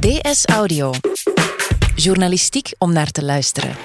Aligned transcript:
DS 0.00 0.46
Audio. 0.46 0.92
Journalistiek 1.94 2.72
om 2.78 2.92
naar 2.92 3.10
te 3.10 3.24
luisteren. 3.24 3.76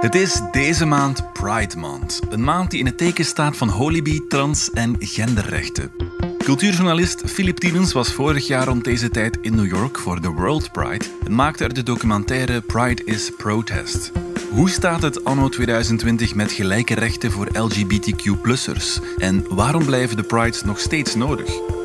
Het 0.00 0.14
is 0.14 0.40
deze 0.52 0.84
maand 0.84 1.32
Pride 1.32 1.76
Month. 1.76 2.20
Een 2.30 2.44
maand 2.44 2.70
die 2.70 2.80
in 2.80 2.86
het 2.86 2.98
teken 2.98 3.24
staat 3.24 3.56
van 3.56 3.68
holibi, 3.68 4.26
trans 4.28 4.70
en 4.70 4.96
genderrechten. 4.98 5.90
Cultuurjournalist 6.38 7.22
Philip 7.26 7.58
Tielens 7.58 7.92
was 7.92 8.12
vorig 8.12 8.46
jaar 8.46 8.66
rond 8.66 8.84
deze 8.84 9.08
tijd 9.08 9.38
in 9.40 9.54
New 9.54 9.66
York 9.66 9.98
voor 9.98 10.20
de 10.20 10.28
World 10.28 10.72
Pride 10.72 11.04
en 11.24 11.34
maakte 11.34 11.64
er 11.64 11.74
de 11.74 11.82
documentaire 11.82 12.60
Pride 12.60 13.04
is 13.04 13.30
Protest. 13.36 14.12
Hoe 14.50 14.70
staat 14.70 15.02
het 15.02 15.24
anno 15.24 15.48
2020 15.48 16.34
met 16.34 16.52
gelijke 16.52 16.94
rechten 16.94 17.32
voor 17.32 17.48
LGBTQ-plussers? 17.52 18.98
En 19.18 19.44
waarom 19.48 19.84
blijven 19.84 20.16
de 20.16 20.22
Prides 20.22 20.62
nog 20.62 20.78
steeds 20.78 21.14
nodig? 21.14 21.75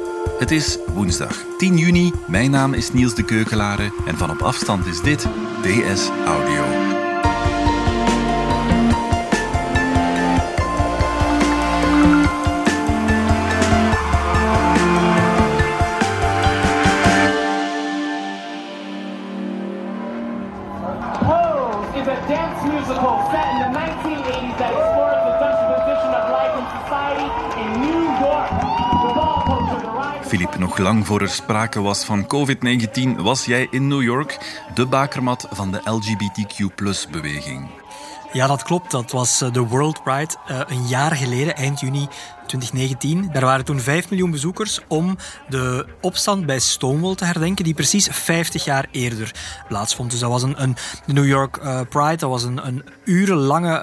Het 0.42 0.52
is 0.52 0.78
woensdag 0.94 1.46
10 1.58 1.78
juni. 1.78 2.12
Mijn 2.28 2.52
naam 2.52 2.74
is 2.74 2.92
Niels 2.92 3.16
de 3.16 3.24
Keukelare 3.24 3.92
en 4.06 4.18
van 4.18 4.30
op 4.30 4.42
afstand 4.42 4.86
is 4.86 5.02
dit 5.02 5.28
DS 5.62 6.10
Audio. 6.26 6.81
Nog 30.78 30.80
lang 30.80 31.08
voor 31.08 31.22
er 31.22 31.30
sprake 31.30 31.82
was 31.82 32.04
van 32.04 32.28
COVID-19 32.28 33.22
was 33.22 33.46
jij 33.46 33.68
in 33.70 33.88
New 33.88 34.02
York, 34.02 34.62
de 34.74 34.86
bakermat 34.86 35.48
van 35.52 35.72
de 35.72 35.82
LGBTQ-beweging. 35.84 37.70
Ja, 38.34 38.48
dat 38.48 38.64
klopt. 38.64 38.92
Dat 38.92 39.12
was 39.12 39.42
eh, 39.42 39.52
de 39.52 39.60
World 39.60 40.04
Pride 40.04 40.36
eh, 40.48 40.60
een 40.68 40.88
jaar 40.88 41.16
geleden, 41.16 41.56
eind 41.56 41.80
juni 41.80 42.08
2019. 42.48 43.30
Daar 43.32 43.46
waren 43.46 43.66
toen 43.66 43.80
5 43.80 44.10
miljoen 44.10 44.32
bezoekers 44.32 44.80
om 44.88 45.18
de 45.50 45.88
opstand 46.02 46.46
bij 46.46 46.60
Stonewall 46.60 47.16
te 47.16 47.26
herdenken, 47.26 47.64
die 47.64 47.74
precies 47.74 48.08
50 48.12 48.64
jaar 48.64 48.88
eerder 48.92 49.36
plaatsvond. 49.68 50.12
Dus 50.12 50.20
dat 50.20 50.30
was 50.30 50.44
een, 50.44 50.62
een 50.62 50.76
de 51.06 51.14
New 51.14 51.28
York 51.28 51.58
eh, 51.58 51.80
Pride, 51.90 52.18
dat 52.18 52.30
was 52.30 52.44
een, 52.44 52.68
een 52.68 52.84
urenlange 53.04 53.80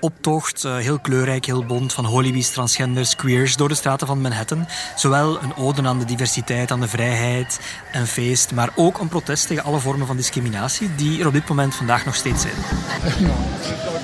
optocht, 0.00 0.64
eh, 0.64 0.76
heel 0.76 0.98
kleurrijk, 0.98 1.44
heel 1.44 1.64
bont, 1.64 1.92
van 1.92 2.04
holibies, 2.04 2.50
transgenders, 2.50 3.16
queers 3.16 3.56
door 3.56 3.68
de 3.68 3.74
straten 3.74 4.06
van 4.06 4.20
Manhattan. 4.20 4.66
Zowel 4.96 5.42
een 5.42 5.56
ode 5.56 5.82
aan 5.82 5.98
de 5.98 6.04
diversiteit, 6.04 6.70
aan 6.70 6.80
de 6.80 6.88
vrijheid 6.88 7.60
en 7.92 8.06
feest, 8.06 8.52
maar 8.52 8.68
ook 8.74 8.98
een 8.98 9.08
protest 9.08 9.46
tegen 9.46 9.64
alle 9.64 9.78
vormen 9.78 10.06
van 10.06 10.16
discriminatie 10.16 10.94
die 10.94 11.20
er 11.20 11.26
op 11.26 11.32
dit 11.32 11.48
moment 11.48 11.74
vandaag 11.74 12.04
nog 12.04 12.14
steeds 12.14 12.42
zijn. 12.42 12.54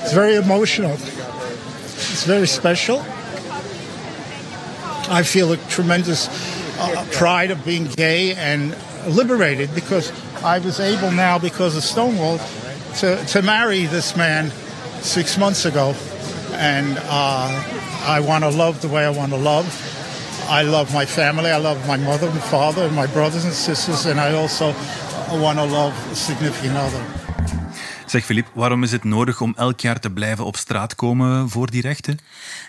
It's 0.03 0.12
very 0.12 0.36
emotional. 0.36 0.97
It's 2.12 2.22
very 2.22 2.47
special. 2.47 3.03
I 5.20 5.25
feel 5.25 5.53
a 5.53 5.56
tremendous 5.66 6.28
uh, 6.78 7.00
pride 7.10 7.53
of 7.53 7.64
being 7.64 7.88
gay 7.94 8.36
and 8.53 8.75
liberated 9.16 9.75
because 9.75 10.10
I 10.44 10.60
was 10.60 10.81
able 10.81 11.10
now, 11.10 11.41
because 11.41 11.77
of 11.77 11.83
Stonewall, 11.83 12.38
to, 13.00 13.16
to 13.25 13.42
marry 13.42 13.86
this 13.86 14.14
man 14.14 14.50
six 15.06 15.38
months 15.38 15.64
ago. 15.64 15.94
And 16.52 16.98
uh, 16.98 17.62
I 18.06 18.20
want 18.20 18.44
to 18.44 18.50
love 18.50 18.82
the 18.82 18.88
way 18.88 19.04
I 19.04 19.10
want 19.10 19.32
to 19.32 19.38
love. 19.38 19.66
I 20.48 20.62
love 20.62 20.92
my 20.92 21.06
family. 21.06 21.50
I 21.50 21.58
love 21.58 21.86
my 21.86 21.96
mother 21.96 22.28
and 22.28 22.42
father 22.42 22.82
and 22.82 22.94
my 22.94 23.06
brothers 23.06 23.44
and 23.44 23.52
sisters. 23.52 24.06
And 24.06 24.20
I 24.20 24.34
also 24.34 24.74
want 25.40 25.58
to 25.58 25.64
love 25.64 25.94
a 26.12 26.14
significant 26.14 26.76
other. 26.76 27.25
Zeg 28.06 28.25
Filip, 28.25 28.50
waarom 28.55 28.83
is 28.83 28.93
het 28.93 29.05
nodig 29.05 29.41
om 29.41 29.55
elk 29.56 29.81
jaar 29.81 30.00
te 30.00 30.11
blijven 30.11 30.44
op 30.44 30.56
straat 30.56 30.94
komen 30.94 31.50
voor 31.50 31.71
die 31.71 31.83
rechten? 31.83 32.19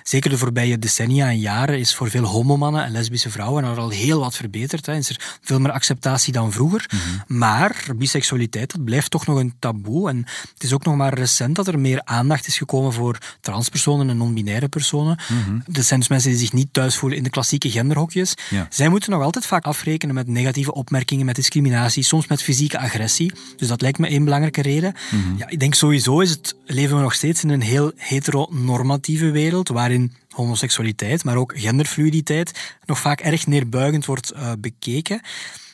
Zeker 0.03 0.30
de 0.30 0.38
voorbije 0.38 0.80
decennia 0.80 1.28
en 1.28 1.40
jaren 1.40 1.80
is 1.80 1.96
voor 1.96 2.09
veel 2.09 2.24
homomannen 2.24 2.84
en 2.84 2.92
lesbische 2.92 3.30
vrouwen 3.30 3.64
er 3.64 3.78
al 3.78 3.90
heel 3.90 4.20
wat 4.20 4.36
verbeterd. 4.36 4.86
Hè. 4.86 4.96
Is 4.96 5.09
er 5.09 5.38
veel 5.42 5.59
meer 5.59 5.72
acceptatie 5.72 6.34
dan 6.34 6.52
vroeger. 6.52 6.90
Maar 7.28 7.84
biseksualiteit, 7.96 8.72
dat 8.72 8.84
blijft 8.84 9.12
toch 9.12 9.25
nog 9.25 9.40
een 9.40 9.53
taboe. 9.59 10.09
En 10.09 10.18
het 10.53 10.64
is 10.64 10.74
ook 10.74 10.84
nog 10.84 10.96
maar 10.96 11.14
recent 11.14 11.56
dat 11.56 11.68
er 11.68 11.80
meer 11.80 12.02
aandacht 12.04 12.48
is 12.48 12.58
gekomen 12.58 12.94
voor 12.94 13.18
transpersonen 13.42 14.09
en 14.09 14.18
non-binaire 14.18 14.68
personen. 14.68 15.19
Dat 15.66 15.86
zijn 15.86 16.00
dus 16.00 16.09
mensen 16.09 16.30
die 16.30 16.40
zich 16.40 16.54
niet 16.54 16.68
thuis 16.72 16.96
voelen 16.96 17.18
in 17.18 17.24
de 17.24 17.30
klassieke 17.30 17.69
genderhokjes. 17.72 18.34
Ja. 18.50 18.68
Zij 18.69 18.90
moeten 18.90 19.12
nog 19.12 19.22
altijd 19.22 19.46
vaak 19.46 19.66
afrekenen 19.66 20.16
met 20.16 20.28
negatieve 20.28 20.74
opmerkingen, 20.74 21.25
met 21.25 21.36
discriminatie, 21.36 22.04
soms 22.04 22.28
met 22.28 22.44
fysieke 22.44 22.80
agressie. 22.80 23.31
Dus 23.58 23.68
dat 23.68 23.81
lijkt 23.81 23.98
me 23.98 24.08
één 24.08 24.24
belangrijke 24.24 24.62
reden. 24.62 24.94
Ja, 25.38 25.49
ik 25.49 25.59
denk 25.59 25.73
sowieso 25.73 26.19
is 26.19 26.29
het, 26.29 26.55
leven 26.65 26.95
we 26.95 27.01
nog 27.01 27.13
steeds 27.13 27.43
in 27.43 27.49
een 27.49 27.61
heel 27.61 27.91
heteronormatieve 27.95 29.31
wereld, 29.31 29.67
waarin 29.67 30.13
homoseksualiteit, 30.29 31.23
maar 31.23 31.35
ook 31.35 31.53
genderfluiditeit 31.55 32.75
nog 32.85 32.99
vaak 32.99 33.19
erg 33.19 33.47
neerbuigend 33.47 34.05
wordt 34.05 34.31
eh, 34.31 34.51
bekeken. 34.59 35.21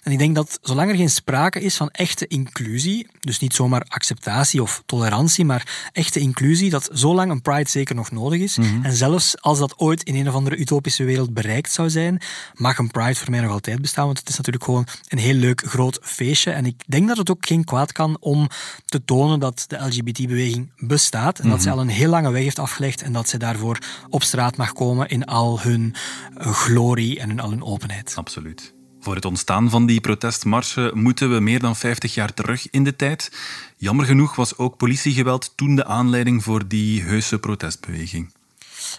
En 0.03 0.11
ik 0.11 0.17
denk 0.17 0.35
dat 0.35 0.59
zolang 0.61 0.89
er 0.89 0.95
geen 0.95 1.09
sprake 1.09 1.61
is 1.61 1.75
van 1.75 1.89
echte 1.89 2.27
inclusie, 2.27 3.07
dus 3.19 3.39
niet 3.39 3.53
zomaar 3.53 3.85
acceptatie 3.87 4.61
of 4.61 4.83
tolerantie, 4.85 5.45
maar 5.45 5.89
echte 5.91 6.19
inclusie, 6.19 6.69
dat 6.69 6.89
zolang 6.91 7.31
een 7.31 7.41
Pride 7.41 7.69
zeker 7.69 7.95
nog 7.95 8.11
nodig 8.11 8.39
is. 8.39 8.57
En 8.81 8.93
zelfs 8.93 9.41
als 9.41 9.59
dat 9.59 9.79
ooit 9.79 10.03
in 10.03 10.15
een 10.15 10.27
of 10.27 10.33
andere 10.33 10.57
utopische 10.57 11.03
wereld 11.03 11.33
bereikt 11.33 11.71
zou 11.71 11.89
zijn, 11.89 12.21
mag 12.53 12.77
een 12.77 12.91
Pride 12.91 13.15
voor 13.15 13.29
mij 13.29 13.39
nog 13.39 13.51
altijd 13.51 13.81
bestaan, 13.81 14.05
want 14.05 14.19
het 14.19 14.29
is 14.29 14.37
natuurlijk 14.37 14.63
gewoon 14.63 14.87
een 15.07 15.17
heel 15.17 15.33
leuk 15.33 15.63
groot 15.65 15.99
feestje. 16.01 16.51
En 16.51 16.65
ik 16.65 16.83
denk 16.85 17.07
dat 17.07 17.17
het 17.17 17.31
ook 17.31 17.45
geen 17.45 17.63
kwaad 17.63 17.91
kan 17.91 18.17
om 18.19 18.49
te 18.85 19.05
tonen 19.05 19.39
dat 19.39 19.65
de 19.67 19.77
LGBT-beweging 19.85 20.71
bestaat 20.77 21.39
en 21.39 21.49
dat 21.49 21.61
zij 21.61 21.71
al 21.71 21.79
een 21.79 21.87
heel 21.87 22.09
lange 22.09 22.31
weg 22.31 22.43
heeft 22.43 22.59
afgelegd 22.59 23.01
en 23.01 23.13
dat 23.13 23.29
zij 23.29 23.39
daarvoor 23.39 23.77
op 24.09 24.23
straat 24.23 24.57
mag 24.57 24.73
komen 24.73 25.07
in 25.07 25.25
al 25.25 25.61
hun 25.61 25.95
glorie 26.37 27.19
en 27.19 27.29
in 27.29 27.39
al 27.39 27.49
hun 27.49 27.63
openheid. 27.63 28.13
Absoluut. 28.15 28.73
Voor 29.03 29.15
het 29.15 29.25
ontstaan 29.25 29.69
van 29.69 29.85
die 29.85 30.01
protestmarsen 30.01 30.99
moeten 30.99 31.33
we 31.33 31.39
meer 31.39 31.59
dan 31.59 31.75
50 31.75 32.13
jaar 32.13 32.33
terug 32.33 32.69
in 32.69 32.83
de 32.83 32.95
tijd. 32.95 33.31
Jammer 33.77 34.05
genoeg 34.05 34.35
was 34.35 34.57
ook 34.57 34.77
politiegeweld 34.77 35.53
toen 35.55 35.75
de 35.75 35.85
aanleiding 35.85 36.43
voor 36.43 36.67
die 36.67 37.01
heuse 37.01 37.39
protestbeweging. 37.39 38.31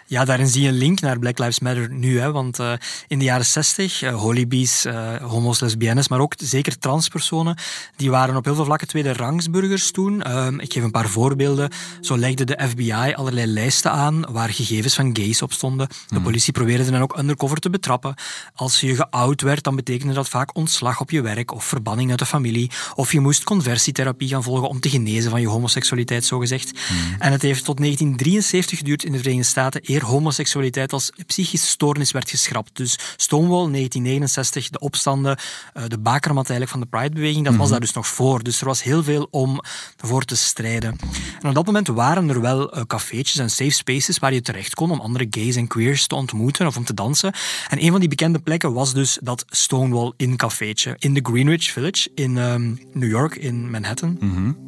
Ja, 0.07 0.25
daarin 0.25 0.47
zie 0.47 0.63
je 0.63 0.69
een 0.69 0.75
link 0.75 1.01
naar 1.01 1.19
Black 1.19 1.39
Lives 1.39 1.61
Matter 1.61 1.91
nu. 1.91 2.21
Hè, 2.21 2.33
want 2.33 2.59
eh, 2.59 2.73
in 3.09 3.19
de 3.19 3.25
jaren 3.25 3.47
60, 3.47 4.03
eh, 4.03 4.15
holibies, 4.15 4.85
eh, 4.85 5.17
homo's, 5.17 5.61
lesbiennes, 5.61 6.09
maar 6.09 6.21
ook 6.21 6.35
zeker 6.37 6.79
transpersonen, 6.79 7.57
die 7.97 8.11
waren 8.11 8.37
op 8.37 8.45
heel 8.45 8.55
veel 8.55 8.65
vlakken 8.65 8.89
tweede 8.89 9.13
rangsburgers 9.13 9.91
toen. 9.91 10.23
Ehm, 10.23 10.59
ik 10.59 10.73
geef 10.73 10.83
een 10.83 10.91
paar 10.91 11.09
voorbeelden. 11.09 11.71
Zo 12.01 12.19
legde 12.19 12.45
de 12.45 12.61
FBI 12.69 13.13
allerlei 13.15 13.47
lijsten 13.47 13.91
aan 13.91 14.33
waar 14.33 14.49
gegevens 14.49 14.95
van 14.95 15.17
gays 15.17 15.43
op 15.43 15.53
stonden. 15.53 15.89
De 16.09 16.21
politie 16.21 16.53
probeerde 16.53 16.91
dan 16.91 17.03
ook 17.03 17.19
undercover 17.19 17.59
te 17.59 17.71
betrappen. 17.71 18.15
Als 18.55 18.81
je 18.81 18.95
geout 18.95 19.41
werd, 19.41 19.65
dan 19.65 19.77
betekende 19.77 20.15
dat 20.15 20.29
vaak 20.29 20.57
ontslag 20.57 21.01
op 21.01 21.11
je 21.11 21.23
werk 21.23 21.53
of 21.53 21.65
verbanning 21.65 22.11
uit 22.11 22.19
de 22.19 22.27
familie. 22.27 22.71
Of 22.95 23.13
je 23.13 23.21
moest 23.21 23.45
conversietherapie 23.45 24.29
gaan 24.29 24.43
volgen 24.43 24.69
om 24.69 24.81
te 24.81 24.91
genezen 24.91 25.31
van 25.31 25.41
je 25.41 25.49
homoseksualiteit, 25.49 26.25
zogezegd. 26.25 26.73
En 27.19 27.33
het 27.33 27.43
heeft 27.43 27.65
tot 27.65 27.77
1973 27.77 28.79
geduurd 28.79 29.05
in 29.05 29.13
de 29.13 29.19
Verenigde 29.19 29.49
Staten 29.49 29.81
eer 29.89 30.05
homoseksualiteit 30.05 30.93
als 30.93 31.13
psychische 31.27 31.67
stoornis 31.67 32.11
werd 32.11 32.31
geschrapt. 32.31 32.77
Dus 32.77 32.99
Stonewall, 33.17 33.71
1969, 33.71 34.69
de 34.69 34.79
opstanden, 34.79 35.39
eh, 35.73 35.83
de 35.89 35.99
bakermat 35.99 36.51
eigenlijk 36.51 36.71
van 36.71 36.81
de 36.81 36.97
Pride-beweging, 36.99 37.45
dat 37.45 37.57
was 37.57 37.71
daar 37.71 37.81
dus 37.81 37.93
nog 37.93 38.07
voor. 38.07 38.43
Dus 38.43 38.61
er 38.61 38.67
was 38.67 38.83
heel 38.83 39.03
veel 39.03 39.29
om 39.31 39.61
voor 39.97 40.25
te 40.25 40.37
strijden. 40.37 40.97
En 41.41 41.49
op 41.49 41.55
dat 41.55 41.67
moment 41.67 41.87
waren 41.87 42.29
er 42.29 42.41
wel 42.41 42.73
eh, 42.73 42.83
cafeetjes 42.87 43.39
en 43.39 43.51
safe 43.51 43.71
spaces 43.71 44.19
waar 44.19 44.35
je 44.35 44.43
terecht 44.43 44.75
kon 44.75 44.91
om 44.91 45.01
andere 45.01 45.27
gays 45.31 45.57
en 45.57 45.67
queers 45.67 46.07
te 46.07 46.15
ontmoeten 46.15 46.67
of 46.67 46.77
om 46.77 46.85
te 46.85 46.95
dansen. 46.95 47.33
En 47.69 47.83
een 47.83 47.91
van 47.91 48.01
die 48.01 48.09
bekende 48.09 48.39
plekken 48.39 48.73
was 48.73 48.95
dus 48.95 49.19
dat 49.23 49.45
Stonewall 49.49 50.13
Inn 50.17 50.37
cafeetje 50.37 50.97
in 50.99 51.15
de 51.15 51.21
Greenwich 51.23 51.71
Village 51.71 52.11
in 52.15 52.39
ehm, 52.39 52.75
New 52.93 53.11
York, 53.11 53.37
in 53.37 53.71
Manhattan. 53.71 54.19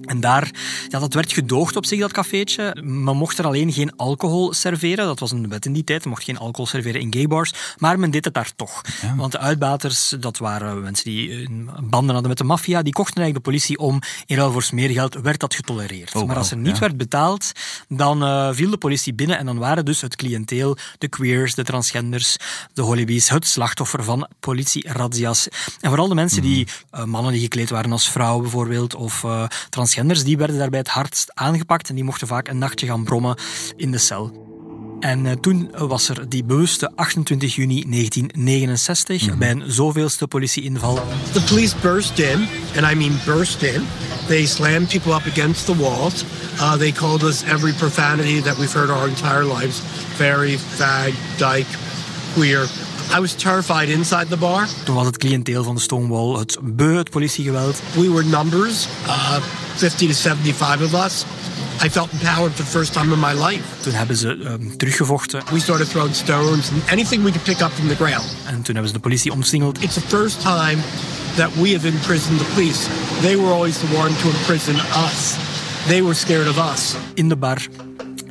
En 0.02 0.20
daar, 0.20 0.50
ja, 0.88 0.98
dat 0.98 1.14
werd 1.14 1.32
gedoogd 1.32 1.76
op 1.76 1.86
zich, 1.86 2.00
dat 2.00 2.12
cafeetje. 2.12 2.76
Men 2.82 3.16
mocht 3.16 3.38
er 3.38 3.46
alleen 3.46 3.72
geen 3.72 3.96
alcohol 3.96 4.52
serveren. 4.52 5.05
Dat 5.06 5.20
was 5.20 5.30
een 5.30 5.48
wet 5.48 5.66
in 5.66 5.72
die 5.72 5.84
tijd. 5.84 6.02
Je 6.02 6.08
mocht 6.08 6.24
geen 6.24 6.38
alcohol 6.38 6.66
serveren 6.66 7.00
in 7.00 7.14
gaybars. 7.14 7.52
Maar 7.78 7.98
men 7.98 8.10
deed 8.10 8.24
het 8.24 8.34
daar 8.34 8.50
toch. 8.56 8.80
Want 9.16 9.32
de 9.32 9.38
uitbaters, 9.38 10.14
dat 10.20 10.38
waren 10.38 10.82
mensen 10.82 11.04
die 11.04 11.30
eh, 11.30 11.48
banden 11.82 12.12
hadden 12.12 12.28
met 12.28 12.38
de 12.38 12.44
maffia, 12.44 12.82
die 12.82 12.92
kochten 12.92 13.22
eigenlijk 13.22 13.44
de 13.44 13.50
politie 13.50 13.78
om. 13.78 14.00
In 14.26 14.36
ruil 14.36 14.52
voor 14.52 14.62
smeergeld 14.62 15.14
werd 15.14 15.40
dat 15.40 15.54
getolereerd. 15.54 16.14
Oh, 16.14 16.26
maar 16.26 16.36
als 16.36 16.50
er 16.50 16.56
niet 16.56 16.74
ja. 16.74 16.78
werd 16.78 16.96
betaald, 16.96 17.52
dan 17.88 18.22
eh, 18.22 18.48
viel 18.52 18.70
de 18.70 18.76
politie 18.76 19.14
binnen. 19.14 19.38
En 19.38 19.46
dan 19.46 19.58
waren 19.58 19.84
dus 19.84 20.00
het 20.00 20.16
cliënteel, 20.16 20.76
de 20.98 21.08
queers, 21.08 21.54
de 21.54 21.64
transgenders, 21.64 22.36
de 22.72 22.82
holibies, 22.82 23.28
het 23.28 23.46
slachtoffer 23.46 24.04
van 24.04 24.28
politie-razzia's. 24.40 25.48
En 25.80 25.88
vooral 25.88 26.08
de 26.08 26.14
mensen 26.14 26.42
die, 26.42 26.68
eh, 26.90 27.04
mannen 27.04 27.32
die 27.32 27.40
gekleed 27.40 27.70
waren 27.70 27.92
als 27.92 28.10
vrouw 28.10 28.40
bijvoorbeeld, 28.40 28.94
of 28.94 29.24
transgenders, 29.70 30.24
die 30.24 30.36
werden 30.36 30.58
daarbij 30.58 30.78
het 30.78 30.88
hardst 30.88 31.30
aangepakt. 31.34 31.88
En 31.88 31.94
die 31.94 32.04
mochten 32.04 32.26
vaak 32.26 32.48
een 32.48 32.58
nachtje 32.58 32.86
gaan 32.86 33.04
brommen 33.04 33.36
in 33.76 33.90
de 33.90 33.98
cel. 33.98 34.45
En 35.00 35.24
uh, 35.24 35.32
toen 35.32 35.70
was 35.78 36.08
er 36.08 36.28
die 36.28 36.44
bewuste 36.44 36.90
28 36.94 37.54
juni 37.54 37.84
1969 37.88 39.22
mm 39.22 39.28
-hmm. 39.28 39.38
bij 39.38 39.50
een 39.50 39.62
zoveelste 39.66 40.26
politieinval. 40.26 40.94
The 41.32 41.42
police 41.42 41.74
burst 41.82 42.18
in, 42.18 42.48
and 42.76 42.92
I 42.92 42.94
mean 42.94 43.18
burst 43.24 43.62
in. 43.62 43.86
They 44.26 44.46
slammed 44.46 44.88
people 44.88 45.12
up 45.12 45.26
against 45.26 45.64
the 45.64 45.76
walls. 45.76 46.24
Uh, 46.58 46.76
they 46.76 46.92
called 46.92 47.22
us 47.22 47.42
every 47.42 47.72
profanity 47.72 48.42
that 48.42 48.56
we've 48.56 48.72
heard 48.72 48.90
our 48.90 49.08
entire 49.08 49.44
lives. 49.44 49.80
Fairy, 50.14 50.58
fag, 50.58 51.12
dyke, 51.36 51.78
queer. 52.34 52.68
I 53.16 53.20
was 53.20 53.34
terrified 53.34 53.88
inside 53.88 54.28
the 54.28 54.36
bar. 54.36 54.68
Toen 54.84 54.94
was 54.94 55.06
het 55.06 55.16
cliënteel 55.16 55.64
van 55.64 55.74
de 55.74 55.80
Stonewall 55.80 56.38
het 56.38 56.58
beu, 56.62 56.96
het 56.96 57.10
politiegeweld. 57.10 57.80
We 57.94 58.10
were 58.10 58.24
numbers, 58.24 58.88
uh, 59.06 59.36
50 59.76 60.08
to 60.08 60.14
75 60.14 60.94
of 60.94 61.04
us. 61.04 61.24
I 61.84 61.90
felt 61.90 62.12
empowered 62.12 62.52
for 62.52 62.64
the 62.64 62.70
first 62.70 62.92
time 62.92 63.12
in 63.12 63.20
my 63.20 63.32
life. 63.32 63.62
Toen 63.80 63.92
hebben 63.92 64.16
ze 64.16 64.28
um, 64.28 64.76
teruggevochten. 64.76 65.42
We 65.50 65.60
started 65.60 65.90
throwing 65.90 66.14
stones 66.14 66.70
and 66.70 66.90
anything 66.90 67.22
we 67.22 67.30
could 67.30 67.42
pick 67.42 67.60
up 67.60 67.70
from 67.72 67.88
the 67.88 67.94
ground. 67.94 68.36
En 68.46 68.62
toen 68.62 68.74
hebben 68.74 68.86
ze 68.86 68.92
de 68.92 69.00
politie 69.00 69.32
omsingeld. 69.32 69.82
It's 69.82 69.94
the 69.94 70.00
first 70.00 70.40
time 70.40 70.76
that 71.36 71.50
we 71.54 71.72
have 71.72 71.86
imprisoned 71.86 72.38
the 72.38 72.44
police. 72.54 72.88
They 73.20 73.36
were 73.36 73.52
always 73.52 73.78
the 73.78 73.96
one 73.96 74.16
to 74.16 74.28
imprison 74.28 74.74
us. 74.74 75.34
They 75.86 76.02
were 76.02 76.14
scared 76.14 76.48
of 76.48 76.72
us. 76.72 76.94
In 77.14 77.28
de 77.28 77.36
bar 77.36 77.66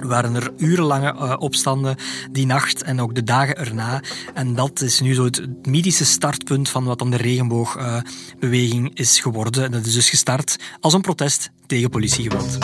waren 0.01 0.35
er 0.35 0.51
urenlange 0.57 1.13
uh, 1.13 1.33
opstanden 1.37 1.95
die 2.31 2.45
nacht 2.45 2.83
en 2.83 3.01
ook 3.01 3.15
de 3.15 3.23
dagen 3.23 3.57
erna. 3.57 4.01
En 4.33 4.55
dat 4.55 4.81
is 4.81 4.99
nu 4.99 5.13
zo 5.13 5.23
het 5.23 5.67
mythische 5.67 6.05
startpunt 6.05 6.69
van 6.69 6.83
wat 6.83 6.99
dan 6.99 7.09
de 7.09 7.17
regenboogbeweging 7.17 8.85
uh, 8.85 8.91
is 8.93 9.19
geworden. 9.19 9.63
En 9.63 9.71
dat 9.71 9.85
is 9.85 9.93
dus 9.93 10.09
gestart 10.09 10.55
als 10.79 10.93
een 10.93 11.01
protest 11.01 11.49
tegen 11.67 11.89
politiegeweld. 11.89 12.57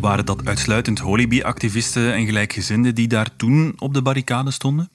Waren 0.00 0.26
dat 0.26 0.46
uitsluitend 0.46 0.98
Hollyby-activisten 0.98 2.14
en 2.14 2.26
gelijkgezinden 2.26 2.94
die 2.94 3.08
daar 3.08 3.36
toen 3.36 3.74
op 3.78 3.94
de 3.94 4.02
barricade 4.02 4.50
stonden? 4.50 4.90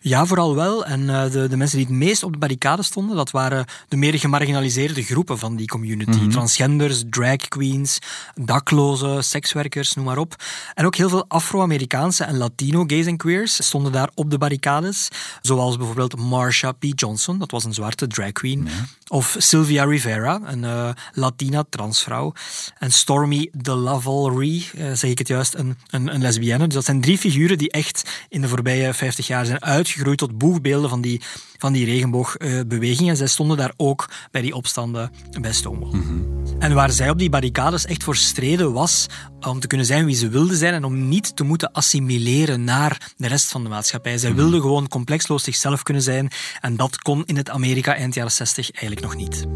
Ja, 0.00 0.26
vooral 0.26 0.54
wel. 0.54 0.84
En 0.84 1.00
uh, 1.00 1.30
de, 1.30 1.48
de, 1.48 1.56
mensen 1.56 1.78
die 1.78 1.86
het 1.86 1.96
meest 1.96 2.22
op 2.22 2.32
de 2.32 2.38
barricade 2.38 2.82
stonden, 2.82 3.16
dat 3.16 3.30
waren 3.30 3.64
de 3.88 3.96
meer 3.96 4.18
gemarginaliseerde 4.18 5.02
groepen 5.02 5.38
van 5.38 5.56
die 5.56 5.66
community. 5.66 6.10
Mm 6.10 6.18
-hmm. 6.18 6.30
Transgenders, 6.30 7.02
drag 7.10 7.36
queens, 7.36 7.98
daklozen, 8.34 9.24
sekswerkers, 9.24 9.94
noem 9.94 10.04
maar 10.04 10.18
op. 10.18 10.34
En 10.74 10.86
ook 10.86 10.96
heel 10.96 11.08
veel 11.08 11.24
Afro-Amerikaanse 11.28 12.24
en 12.24 12.36
Latino 12.36 12.84
gays 12.86 13.06
en 13.06 13.16
queers 13.16 13.64
stonden 13.64 13.92
daar 13.92 14.10
op 14.14 14.30
de 14.30 14.38
barricades. 14.38 15.08
Zoals 15.42 15.76
bijvoorbeeld 15.76 16.16
Marsha 16.16 16.72
P. 16.72 16.84
Johnson, 16.94 17.38
dat 17.38 17.50
was 17.50 17.64
een 17.64 17.74
zwarte 17.74 18.06
drag 18.06 18.32
queen. 18.32 18.68
Of 19.08 19.36
Sylvia 19.38 19.84
Rivera, 19.84 20.40
een 20.44 20.62
uh, 20.62 20.90
Latina 21.12 21.64
transvrouw. 21.70 22.32
En 22.78 22.92
Stormy 22.92 23.50
DeLavalry, 23.52 24.64
uh, 24.74 24.92
zeg 24.92 25.10
ik 25.10 25.18
het 25.18 25.28
juist, 25.28 25.54
een, 25.54 25.78
een, 25.90 26.14
een 26.14 26.20
lesbienne. 26.20 26.64
Dus 26.64 26.74
dat 26.74 26.84
zijn 26.84 27.00
drie 27.00 27.18
figuren 27.18 27.58
die 27.58 27.70
echt 27.70 28.24
in 28.28 28.40
de 28.40 28.48
voorbije 28.48 28.94
50 28.94 29.26
jaar 29.26 29.44
zijn 29.44 29.58
uitgegroeid 29.66 30.18
tot 30.18 30.38
boegbeelden 30.38 30.90
van 30.90 31.00
die, 31.00 31.20
van 31.58 31.72
die 31.72 31.84
regenboogbeweging. 31.84 33.00
Uh, 33.00 33.08
en 33.08 33.16
zij 33.16 33.26
stonden 33.26 33.56
daar 33.56 33.72
ook 33.76 34.10
bij 34.30 34.42
die 34.42 34.54
opstanden 34.54 35.10
bij 35.40 35.52
Stonewall. 35.52 35.92
Mm 35.92 36.02
-hmm. 36.02 36.44
En 36.58 36.74
waar 36.74 36.90
zij 36.90 37.10
op 37.10 37.18
die 37.18 37.30
barricades 37.30 37.86
echt 37.86 38.04
voor 38.04 38.16
streden 38.16 38.72
was 38.72 39.06
om 39.40 39.60
te 39.60 39.66
kunnen 39.66 39.86
zijn 39.86 40.04
wie 40.04 40.14
ze 40.14 40.28
wilden 40.28 40.56
zijn 40.56 40.74
en 40.74 40.84
om 40.84 41.08
niet 41.08 41.36
te 41.36 41.44
moeten 41.44 41.72
assimileren 41.72 42.64
naar 42.64 43.12
de 43.16 43.26
rest 43.26 43.50
van 43.50 43.62
de 43.62 43.68
maatschappij. 43.68 44.18
Zij 44.18 44.34
wilden 44.34 44.60
gewoon 44.60 44.88
complexloos 44.88 45.42
zichzelf 45.42 45.82
kunnen 45.82 46.02
zijn 46.02 46.30
en 46.60 46.76
dat 46.76 46.98
kon 46.98 47.22
in 47.24 47.36
het 47.36 47.50
Amerika 47.50 47.94
eind 47.94 48.14
jaren 48.14 48.32
60 48.32 48.70
eigenlijk 48.70 49.00
nog 49.00 49.16
niet. 49.16 49.46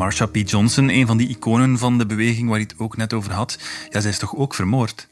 Marsha 0.00 0.26
P. 0.26 0.36
Johnson, 0.36 0.88
een 0.88 1.06
van 1.06 1.16
die 1.16 1.28
iconen 1.28 1.78
van 1.78 1.98
de 1.98 2.06
beweging 2.06 2.48
waar 2.48 2.58
je 2.58 2.64
het 2.64 2.78
ook 2.78 2.96
net 2.96 3.12
over 3.12 3.32
had, 3.32 3.58
ja, 3.88 4.00
zij 4.00 4.10
is 4.10 4.18
toch 4.18 4.36
ook 4.36 4.54
vermoord? 4.54 5.08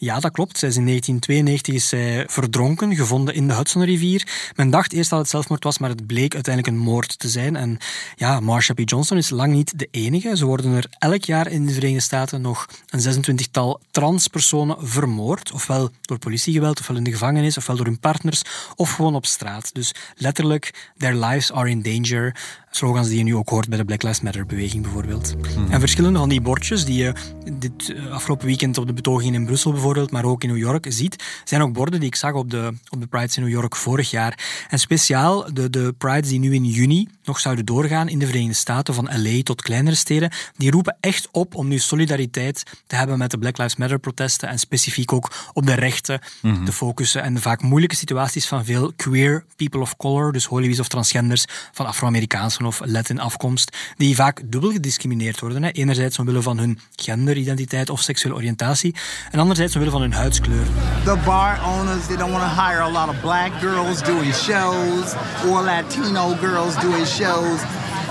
Ja, 0.00 0.20
dat 0.20 0.32
klopt. 0.32 0.58
Zij 0.58 0.68
is 0.68 0.76
in 0.76 0.86
1992 0.86 1.74
is 1.74 2.32
verdronken, 2.32 2.96
gevonden 2.96 3.34
in 3.34 3.48
de 3.48 3.54
Hudsonrivier. 3.54 4.52
Men 4.56 4.70
dacht 4.70 4.92
eerst 4.92 5.10
dat 5.10 5.18
het 5.18 5.28
zelfmoord 5.28 5.64
was, 5.64 5.78
maar 5.78 5.88
het 5.90 6.06
bleek 6.06 6.34
uiteindelijk 6.34 6.74
een 6.74 6.82
moord 6.82 7.18
te 7.18 7.28
zijn. 7.28 7.56
En 7.56 7.78
ja, 8.16 8.40
Marsha 8.40 8.74
P. 8.74 8.80
Johnson 8.84 9.16
is 9.16 9.30
lang 9.30 9.52
niet 9.52 9.78
de 9.78 9.88
enige. 9.90 10.36
Ze 10.36 10.46
worden 10.46 10.72
er 10.74 10.86
elk 10.98 11.24
jaar 11.24 11.50
in 11.50 11.66
de 11.66 11.72
Verenigde 11.72 12.02
Staten 12.02 12.40
nog 12.40 12.66
een 12.88 13.24
26-tal 13.24 13.80
transpersonen 13.90 14.76
vermoord. 14.80 15.52
Ofwel 15.52 15.90
door 16.00 16.18
politiegeweld, 16.18 16.80
ofwel 16.80 16.96
in 16.96 17.04
de 17.04 17.10
gevangenis, 17.10 17.56
ofwel 17.56 17.76
door 17.76 17.86
hun 17.86 18.00
partners, 18.00 18.42
of 18.76 18.90
gewoon 18.90 19.14
op 19.14 19.26
straat. 19.26 19.74
Dus 19.74 19.94
letterlijk, 20.16 20.90
their 20.96 21.14
lives 21.14 21.52
are 21.52 21.70
in 21.70 21.82
danger. 21.82 22.36
Slogans 22.70 23.08
die 23.08 23.18
je 23.18 23.24
nu 23.24 23.36
ook 23.36 23.48
hoort 23.48 23.68
bij 23.68 23.78
de 23.78 23.84
Black 23.84 24.02
Lives 24.02 24.20
Matter-beweging 24.20 24.82
bijvoorbeeld. 24.82 25.34
Hmm. 25.54 25.70
En 25.70 25.80
verschillende 25.80 26.18
van 26.18 26.28
die 26.28 26.40
bordjes 26.40 26.84
die 26.84 27.02
je 27.02 27.12
dit 27.52 27.94
afgelopen 28.10 28.46
weekend 28.46 28.78
op 28.78 28.86
de 28.86 28.92
betogingen 28.92 29.34
in 29.34 29.46
Brussel 29.46 29.72
bijvoorbeeld, 29.72 30.10
maar 30.10 30.24
ook 30.24 30.42
in 30.42 30.48
New 30.48 30.58
York 30.58 30.86
ziet, 30.88 31.24
zijn 31.44 31.62
ook 31.62 31.72
borden 31.72 32.00
die 32.00 32.08
ik 32.08 32.14
zag 32.14 32.32
op 32.32 32.50
de, 32.50 32.72
op 32.88 33.00
de 33.00 33.06
Prides 33.06 33.36
in 33.36 33.42
New 33.42 33.52
York 33.52 33.76
vorig 33.76 34.10
jaar. 34.10 34.66
En 34.68 34.78
speciaal 34.78 35.54
de, 35.54 35.70
de 35.70 35.94
Prides 35.98 36.28
die 36.28 36.38
nu 36.38 36.54
in 36.54 36.64
juni 36.64 37.08
nog 37.24 37.40
zouden 37.40 37.64
doorgaan 37.64 38.08
in 38.08 38.18
de 38.18 38.26
Verenigde 38.26 38.54
Staten, 38.54 38.94
van 38.94 39.08
LA 39.12 39.42
tot 39.42 39.62
kleinere 39.62 39.96
steden, 39.96 40.30
die 40.56 40.70
roepen 40.70 40.96
echt 41.00 41.28
op 41.32 41.54
om 41.54 41.68
nu 41.68 41.78
solidariteit 41.78 42.62
te 42.86 42.96
hebben 42.96 43.18
met 43.18 43.30
de 43.30 43.38
Black 43.38 43.58
Lives 43.58 43.76
Matter-protesten 43.76 44.48
en 44.48 44.58
specifiek 44.58 45.12
ook 45.12 45.32
op 45.52 45.66
de 45.66 45.74
rechten 45.74 46.20
mm-hmm. 46.42 46.64
te 46.64 46.72
focussen 46.72 47.22
en 47.22 47.34
de 47.34 47.40
vaak 47.40 47.62
moeilijke 47.62 47.96
situaties 47.96 48.46
van 48.46 48.64
veel 48.64 48.92
queer 48.96 49.44
people 49.56 49.80
of 49.80 49.96
color, 49.96 50.32
dus 50.32 50.44
holibies 50.44 50.80
of 50.80 50.88
transgenders, 50.88 51.44
van 51.72 51.86
Afro-Amerikaanse 51.86 52.57
of 52.66 52.80
Latin 52.84 53.18
afkomst, 53.18 53.76
die 53.96 54.14
vaak 54.14 54.40
dubbel 54.44 54.70
gediscrimineerd 54.70 55.40
worden. 55.40 55.62
Hè. 55.62 55.70
Enerzijds 55.70 56.18
omwille 56.18 56.42
van 56.42 56.58
hun 56.58 56.78
genderidentiteit 56.96 57.90
of 57.90 58.00
seksuele 58.00 58.36
oriëntatie, 58.36 58.94
en 59.30 59.38
anderzijds 59.38 59.74
omwille 59.74 59.92
van 59.92 60.00
hun 60.00 60.12
huidskleur. 60.12 60.66
The 61.04 61.16
bar 61.24 61.58
owners 61.64 62.06
they 62.06 62.16
don't 62.16 62.32
want 62.32 62.42
to 62.42 62.62
hire 62.62 62.80
a 62.80 62.90
lot 62.90 63.08
of 63.08 63.20
black 63.20 63.52
girls 63.60 64.02
doing 64.02 64.34
shows 64.34 65.14
or 65.46 65.62
Latino 65.62 66.36
girls 66.40 66.80
doing 66.80 67.06
shows. 67.06 67.60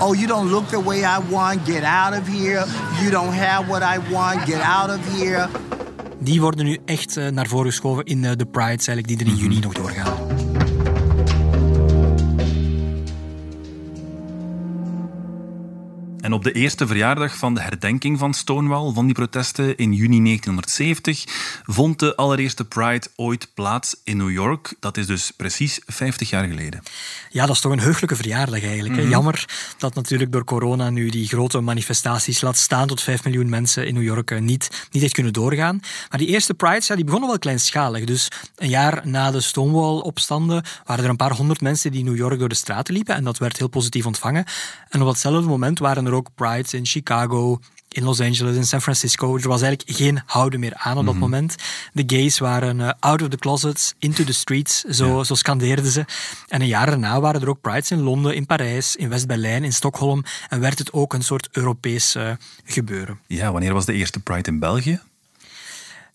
Oh, 0.00 0.14
you 0.14 0.26
don't 0.26 0.50
look 0.50 0.68
the 0.68 0.82
way 0.82 0.98
I 0.98 1.18
want, 1.30 1.66
get 1.66 1.82
out 1.82 2.20
of 2.20 2.28
here. 2.28 2.64
You 3.00 3.10
don't 3.10 3.34
have 3.34 3.68
what 3.68 3.82
I 3.82 4.12
want, 4.12 4.46
get 4.46 4.60
out 4.60 4.90
of 4.90 5.18
here. 5.18 5.48
Die 6.20 6.40
worden 6.40 6.64
nu 6.64 6.78
echt 6.84 7.16
uh, 7.16 7.28
naar 7.28 7.46
voren 7.46 7.66
geschoven 7.66 8.04
in 8.04 8.22
uh, 8.22 8.30
de 8.36 8.46
Prides 8.46 8.86
eigenlijk, 8.86 9.08
die 9.08 9.18
er 9.18 9.26
in 9.26 9.36
juni 9.36 9.58
nog 9.58 9.72
doorgaan. 9.72 10.17
En 16.28 16.34
op 16.34 16.44
de 16.44 16.52
eerste 16.52 16.86
verjaardag 16.86 17.36
van 17.36 17.54
de 17.54 17.60
herdenking 17.60 18.18
van 18.18 18.34
Stonewall, 18.34 18.92
van 18.92 19.04
die 19.04 19.14
protesten 19.14 19.76
in 19.76 19.92
juni 19.92 20.22
1970, 20.22 21.24
vond 21.62 21.98
de 21.98 22.16
allereerste 22.16 22.64
Pride 22.64 23.06
ooit 23.16 23.50
plaats 23.54 23.96
in 24.04 24.16
New 24.16 24.30
York. 24.30 24.74
Dat 24.80 24.96
is 24.96 25.06
dus 25.06 25.30
precies 25.36 25.80
50 25.86 26.30
jaar 26.30 26.44
geleden. 26.44 26.82
Ja, 27.30 27.46
dat 27.46 27.54
is 27.54 27.60
toch 27.60 27.72
een 27.72 27.80
heugelijke 27.80 28.16
verjaardag 28.16 28.62
eigenlijk. 28.62 28.94
Mm 28.94 29.00
-hmm. 29.00 29.10
Jammer 29.10 29.44
dat 29.78 29.94
natuurlijk 29.94 30.32
door 30.32 30.44
corona 30.44 30.90
nu 30.90 31.08
die 31.08 31.28
grote 31.28 31.60
manifestaties, 31.60 32.40
laat 32.40 32.56
staan 32.56 32.86
tot 32.86 33.02
5 33.02 33.24
miljoen 33.24 33.48
mensen 33.48 33.86
in 33.86 33.94
New 33.94 34.02
York, 34.02 34.30
eh, 34.30 34.40
niet, 34.40 34.86
niet 34.90 35.02
heeft 35.02 35.14
kunnen 35.14 35.32
doorgaan. 35.32 35.80
Maar 36.10 36.18
die 36.18 36.28
eerste 36.28 36.54
Prides, 36.54 36.86
ja, 36.86 36.94
die 36.94 37.04
begonnen 37.04 37.28
wel 37.28 37.38
kleinschalig. 37.38 38.04
Dus 38.04 38.28
een 38.56 38.68
jaar 38.68 39.00
na 39.04 39.30
de 39.30 39.40
Stonewall-opstanden 39.40 40.64
waren 40.84 41.04
er 41.04 41.10
een 41.10 41.16
paar 41.16 41.32
honderd 41.32 41.60
mensen 41.60 41.92
die 41.92 42.04
New 42.04 42.16
York 42.16 42.38
door 42.38 42.48
de 42.48 42.54
straten 42.54 42.94
liepen. 42.94 43.14
En 43.14 43.24
dat 43.24 43.38
werd 43.38 43.58
heel 43.58 43.68
positief 43.68 44.06
ontvangen. 44.06 44.44
En 44.88 45.00
op 45.00 45.06
datzelfde 45.06 45.48
moment 45.48 45.78
waren 45.78 46.06
er 46.06 46.14
ook 46.18 46.34
prides 46.34 46.74
in 46.74 46.86
Chicago, 46.86 47.60
in 47.88 48.04
Los 48.04 48.20
Angeles, 48.20 48.56
in 48.56 48.66
San 48.66 48.80
Francisco. 48.80 49.36
Er 49.36 49.48
was 49.48 49.62
eigenlijk 49.62 49.98
geen 49.98 50.22
houden 50.26 50.60
meer 50.60 50.74
aan 50.74 50.98
op 50.98 51.04
dat 51.04 51.14
mm 51.14 51.20
-hmm. 51.20 51.30
moment. 51.30 51.56
De 51.92 52.02
gays 52.06 52.38
waren 52.38 52.78
uh, 52.78 52.90
out 53.00 53.22
of 53.22 53.28
the 53.28 53.36
closets, 53.36 53.94
into 53.98 54.24
the 54.24 54.32
streets, 54.32 54.80
zo, 54.80 55.16
ja. 55.16 55.24
zo 55.24 55.34
scandeerden 55.34 55.90
ze. 55.90 56.04
En 56.48 56.60
een 56.60 56.66
jaar 56.66 56.86
daarna 56.86 57.20
waren 57.20 57.40
er 57.40 57.48
ook 57.48 57.60
prides 57.60 57.90
in 57.90 58.00
Londen, 58.00 58.34
in 58.34 58.46
Parijs, 58.46 58.96
in 58.96 59.08
West-Berlijn, 59.08 59.64
in 59.64 59.72
Stockholm. 59.72 60.24
En 60.48 60.60
werd 60.60 60.78
het 60.78 60.92
ook 60.92 61.14
een 61.14 61.24
soort 61.24 61.48
Europees 61.52 62.16
uh, 62.16 62.30
gebeuren. 62.64 63.18
Ja, 63.26 63.52
wanneer 63.52 63.72
was 63.72 63.84
de 63.84 63.92
eerste 63.92 64.20
pride 64.20 64.50
in 64.50 64.58
België? 64.58 65.00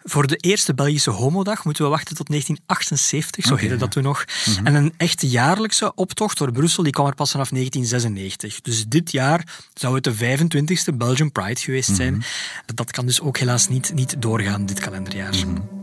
Voor 0.03 0.27
de 0.27 0.35
eerste 0.35 0.73
Belgische 0.73 1.09
homodag 1.09 1.65
moeten 1.65 1.83
we 1.83 1.89
wachten 1.89 2.15
tot 2.15 2.27
1978, 2.27 3.45
zo 3.45 3.53
okay, 3.53 3.63
heette 3.63 3.79
dat 3.79 3.91
toen 3.91 4.03
nog. 4.03 4.25
Mm 4.45 4.53
-hmm. 4.53 4.65
En 4.65 4.75
een 4.75 4.93
echte 4.97 5.29
jaarlijkse 5.29 5.95
optocht 5.95 6.37
door 6.37 6.51
Brussel 6.51 6.83
die 6.83 6.91
kwam 6.91 7.07
er 7.07 7.15
pas 7.15 7.31
vanaf 7.31 7.49
1996. 7.49 8.61
Dus 8.61 8.85
dit 8.87 9.11
jaar 9.11 9.47
zou 9.73 9.95
het 9.95 10.03
de 10.03 10.15
25e 10.15 10.97
Belgian 10.97 11.31
Pride 11.31 11.59
geweest 11.59 11.95
zijn. 11.95 12.13
Mm 12.13 12.21
-hmm. 12.65 12.75
Dat 12.75 12.91
kan 12.91 13.05
dus 13.05 13.21
ook 13.21 13.37
helaas 13.37 13.67
niet, 13.67 13.93
niet 13.93 14.21
doorgaan 14.21 14.65
dit 14.65 14.79
kalenderjaar. 14.79 15.35
Mm 15.35 15.55
-hmm. 15.55 15.81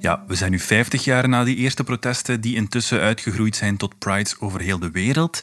Ja, 0.00 0.24
we 0.26 0.34
zijn 0.34 0.50
nu 0.50 0.58
50 0.58 1.04
jaar 1.04 1.28
na 1.28 1.44
die 1.44 1.56
eerste 1.56 1.84
protesten 1.84 2.40
die 2.40 2.54
intussen 2.54 3.00
uitgegroeid 3.00 3.56
zijn 3.56 3.76
tot 3.76 3.98
prides 3.98 4.38
over 4.38 4.60
heel 4.60 4.78
de 4.78 4.90
wereld. 4.90 5.40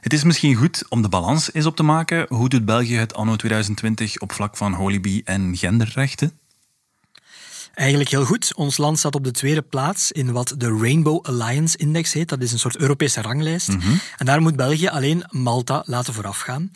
Het 0.00 0.12
is 0.12 0.24
misschien 0.24 0.54
goed 0.54 0.84
om 0.88 1.02
de 1.02 1.08
balans 1.08 1.52
eens 1.52 1.66
op 1.66 1.76
te 1.76 1.82
maken. 1.82 2.26
Hoe 2.28 2.48
doet 2.48 2.64
België 2.64 2.96
het 2.96 3.14
anno 3.14 3.36
2020 3.36 4.20
op 4.20 4.32
vlak 4.32 4.56
van 4.56 4.72
holibi 4.72 5.22
en 5.24 5.56
genderrechten? 5.56 6.32
Eigenlijk 7.78 8.10
heel 8.10 8.24
goed. 8.24 8.54
Ons 8.54 8.76
land 8.76 8.98
staat 8.98 9.14
op 9.14 9.24
de 9.24 9.30
tweede 9.30 9.62
plaats 9.62 10.12
in 10.12 10.32
wat 10.32 10.54
de 10.56 10.78
Rainbow 10.80 11.26
Alliance 11.26 11.76
Index 11.76 12.12
heet. 12.12 12.28
Dat 12.28 12.42
is 12.42 12.52
een 12.52 12.58
soort 12.58 12.76
Europese 12.76 13.22
ranglijst. 13.22 13.68
Mm 13.68 13.80
-hmm. 13.80 14.00
En 14.16 14.26
daar 14.26 14.40
moet 14.40 14.56
België 14.56 14.88
alleen 14.88 15.24
Malta 15.30 15.82
laten 15.86 16.14
voorafgaan. 16.14 16.72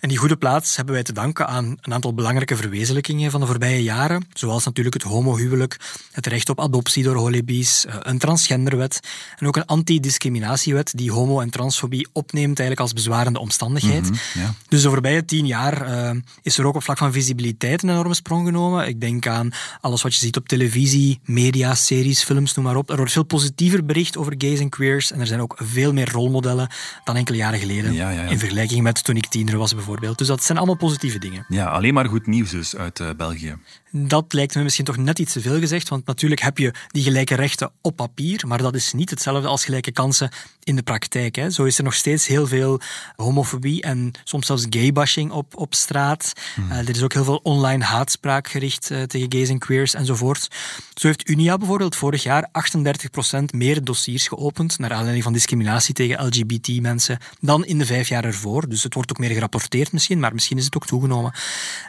En 0.00 0.08
die 0.08 0.18
goede 0.18 0.36
plaats 0.36 0.76
hebben 0.76 0.94
wij 0.94 1.02
te 1.02 1.12
danken 1.12 1.46
aan 1.46 1.76
een 1.80 1.92
aantal 1.92 2.14
belangrijke 2.14 2.56
verwezenlijkingen 2.56 3.30
van 3.30 3.40
de 3.40 3.46
voorbije 3.46 3.82
jaren, 3.82 4.26
zoals 4.32 4.64
natuurlijk 4.64 4.94
het 4.94 5.02
homohuwelijk, 5.02 5.76
het 6.12 6.26
recht 6.26 6.48
op 6.48 6.60
adoptie 6.60 7.02
door 7.02 7.16
holibies, 7.16 7.86
eh, 7.86 7.94
een 7.98 8.18
transgenderwet 8.18 9.00
en 9.38 9.46
ook 9.46 9.56
een 9.56 9.66
antidiscriminatiewet 9.66 10.92
die 10.96 11.12
homo- 11.12 11.40
en 11.40 11.50
transfobie 11.50 12.08
opneemt 12.12 12.58
eigenlijk 12.58 12.80
als 12.80 12.92
bezwarende 12.92 13.38
omstandigheid. 13.38 14.10
Mhm, 14.10 14.38
ja. 14.38 14.54
Dus 14.68 14.82
de 14.82 14.88
voorbije 14.88 15.24
tien 15.24 15.46
jaar 15.46 15.82
eh, 15.82 16.16
is 16.42 16.58
er 16.58 16.64
ook 16.66 16.74
op 16.74 16.82
vlak 16.82 16.98
van 16.98 17.12
visibiliteit 17.12 17.82
een 17.82 17.90
enorme 17.90 18.14
sprong 18.14 18.46
genomen. 18.46 18.88
Ik 18.88 19.00
denk 19.00 19.26
aan 19.26 19.50
alles 19.80 20.02
wat 20.02 20.14
je 20.14 20.20
ziet 20.20 20.36
op 20.36 20.48
televisie, 20.48 21.20
media, 21.24 21.74
series, 21.74 22.24
films, 22.24 22.54
noem 22.54 22.64
maar 22.64 22.76
op. 22.76 22.90
Er 22.90 22.96
wordt 22.96 23.12
veel 23.12 23.22
positiever 23.22 23.84
bericht 23.84 24.16
over 24.16 24.34
gays 24.38 24.60
en 24.60 24.68
queers 24.68 25.12
en 25.12 25.20
er 25.20 25.26
zijn 25.26 25.40
ook 25.40 25.56
veel 25.62 25.92
meer 25.92 26.10
rolmodellen 26.10 26.68
dan 27.04 27.16
enkele 27.16 27.36
jaren 27.36 27.58
geleden. 27.58 27.92
Ja, 27.92 28.10
ja, 28.10 28.22
ja. 28.22 28.28
In 28.28 28.38
vergelijking 28.38 28.82
met 28.82 29.04
toen 29.04 29.16
ik 29.16 29.26
tiener 29.26 29.58
was 29.58 29.74
bijvoorbeeld. 29.74 29.88
Dus 29.98 30.26
dat 30.26 30.42
zijn 30.42 30.58
allemaal 30.58 30.76
positieve 30.76 31.18
dingen. 31.18 31.44
Ja, 31.48 31.66
alleen 31.66 31.94
maar 31.94 32.06
goed 32.06 32.26
nieuws 32.26 32.50
dus 32.50 32.76
uit 32.76 33.00
eh, 33.00 33.08
België. 33.16 33.56
Dat 33.92 34.32
lijkt 34.32 34.54
me 34.54 34.62
misschien 34.62 34.84
toch 34.84 34.96
net 34.96 35.18
iets 35.18 35.32
te 35.32 35.40
veel 35.40 35.58
gezegd, 35.58 35.88
want 35.88 36.06
natuurlijk 36.06 36.40
heb 36.40 36.58
je 36.58 36.74
die 36.88 37.02
gelijke 37.02 37.34
rechten 37.34 37.70
op 37.80 37.96
papier, 37.96 38.46
maar 38.46 38.58
dat 38.58 38.74
is 38.74 38.92
niet 38.92 39.10
hetzelfde 39.10 39.48
als 39.48 39.64
gelijke 39.64 39.92
kansen 39.92 40.30
in 40.62 40.76
de 40.76 40.82
praktijk. 40.82 41.36
Hè. 41.36 41.50
Zo 41.50 41.64
is 41.64 41.78
er 41.78 41.84
nog 41.84 41.94
steeds 41.94 42.26
heel 42.26 42.46
veel 42.46 42.80
homofobie 43.16 43.82
en 43.82 44.12
soms 44.24 44.46
zelfs 44.46 44.66
gaybashing 44.70 45.30
op, 45.30 45.56
op 45.56 45.74
straat. 45.74 46.32
Eh, 46.70 46.78
er 46.78 46.88
is 46.88 47.02
ook 47.02 47.12
heel 47.12 47.24
veel 47.24 47.40
online 47.42 47.84
haatspraak 47.84 48.48
gericht 48.48 48.90
eh, 48.90 49.02
tegen 49.02 49.32
gays 49.32 49.48
en 49.48 49.58
queers 49.58 49.94
enzovoort. 49.94 50.48
Zo 50.94 51.06
heeft 51.06 51.28
Unia 51.28 51.56
bijvoorbeeld 51.56 51.96
vorig 51.96 52.22
jaar 52.22 52.48
38% 52.52 53.54
meer 53.54 53.84
dossiers 53.84 54.28
geopend 54.28 54.78
naar 54.78 54.92
aanleiding 54.92 55.24
van 55.24 55.32
discriminatie 55.32 55.94
tegen 55.94 56.26
LGBT-mensen 56.26 57.18
dan 57.40 57.64
in 57.64 57.78
de 57.78 57.86
vijf 57.86 58.08
jaar 58.08 58.24
ervoor. 58.24 58.68
Dus 58.68 58.82
het 58.82 58.94
wordt 58.94 59.10
ook 59.10 59.18
meer 59.18 59.30
gerapporteerd 59.30 59.79
misschien, 59.92 60.20
maar 60.20 60.32
misschien 60.34 60.58
is 60.58 60.64
het 60.64 60.76
ook 60.76 60.86
toegenomen. 60.86 61.32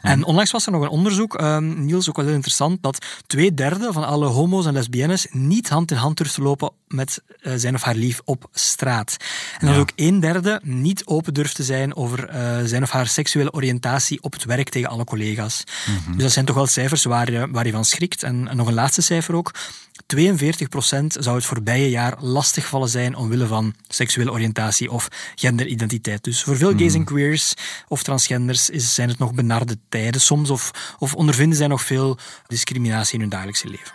En 0.01 0.23
onlangs 0.23 0.51
was 0.51 0.65
er 0.65 0.71
nog 0.71 0.81
een 0.81 0.89
onderzoek, 0.89 1.35
ehm, 1.35 1.85
Niels, 1.85 2.09
ook 2.09 2.15
wel 2.15 2.25
heel 2.25 2.33
interessant, 2.33 2.83
dat 2.83 3.05
twee 3.27 3.53
derde 3.53 3.89
van 3.93 4.03
alle 4.03 4.25
homo's 4.25 4.65
en 4.65 4.73
lesbiennes 4.73 5.27
niet 5.31 5.69
hand 5.69 5.91
in 5.91 5.97
hand 5.97 6.17
durft 6.17 6.33
te 6.33 6.41
lopen 6.41 6.71
met 6.87 7.21
eh, 7.41 7.53
zijn 7.55 7.75
of 7.75 7.81
haar 7.81 7.95
lief 7.95 8.21
op 8.25 8.45
straat. 8.53 9.17
En 9.59 9.65
dat 9.65 9.75
Ja. 9.75 9.81
ook 9.81 9.91
een 9.95 10.19
derde 10.19 10.59
niet 10.63 11.05
open 11.05 11.33
durft 11.33 11.55
te 11.55 11.63
zijn 11.63 11.95
over 11.95 12.29
eh, 12.29 12.57
zijn 12.65 12.83
of 12.83 12.89
haar 12.89 13.07
seksuele 13.07 13.51
oriëntatie 13.53 14.21
op 14.23 14.33
het 14.33 14.43
werk 14.43 14.69
tegen 14.69 14.89
alle 14.89 15.03
collega's. 15.03 15.63
Dus 16.13 16.23
dat 16.23 16.31
zijn 16.31 16.45
toch 16.45 16.55
wel 16.55 16.67
cijfers 16.67 17.03
waar 17.03 17.31
je, 17.31 17.47
waar 17.51 17.65
je 17.65 17.71
van 17.71 17.85
schrikt. 17.85 18.23
En, 18.23 18.47
en 18.47 18.57
nog 18.57 18.67
een 18.67 18.73
laatste 18.73 19.01
cijfer 19.01 19.35
ook. 19.35 19.51
42% 20.01 21.05
zou 21.07 21.35
het 21.35 21.45
voorbije 21.45 21.89
jaar 21.89 22.15
lastigvallen 22.19 22.89
zijn 22.89 23.15
omwille 23.15 23.47
van 23.47 23.73
seksuele 23.87 24.31
oriëntatie 24.31 24.91
of 24.91 25.07
genderidentiteit. 25.35 26.23
Dus 26.23 26.43
voor 26.43 26.57
veel 26.57 26.77
gays 26.77 26.93
en 26.93 27.03
queers 27.03 27.53
of 27.87 28.03
transgenders 28.03 28.69
is, 28.69 28.93
zijn 28.93 29.09
het 29.09 29.17
nog 29.17 29.33
benarde 29.33 29.77
tijden 29.89 30.21
soms 30.21 30.49
of, 30.49 30.95
of 30.99 31.13
ondervinden 31.15 31.57
zij 31.57 31.67
nog 31.67 31.81
veel 31.81 32.17
discriminatie 32.47 33.13
in 33.13 33.19
hun 33.19 33.29
dagelijkse 33.29 33.67
leven. 33.67 33.93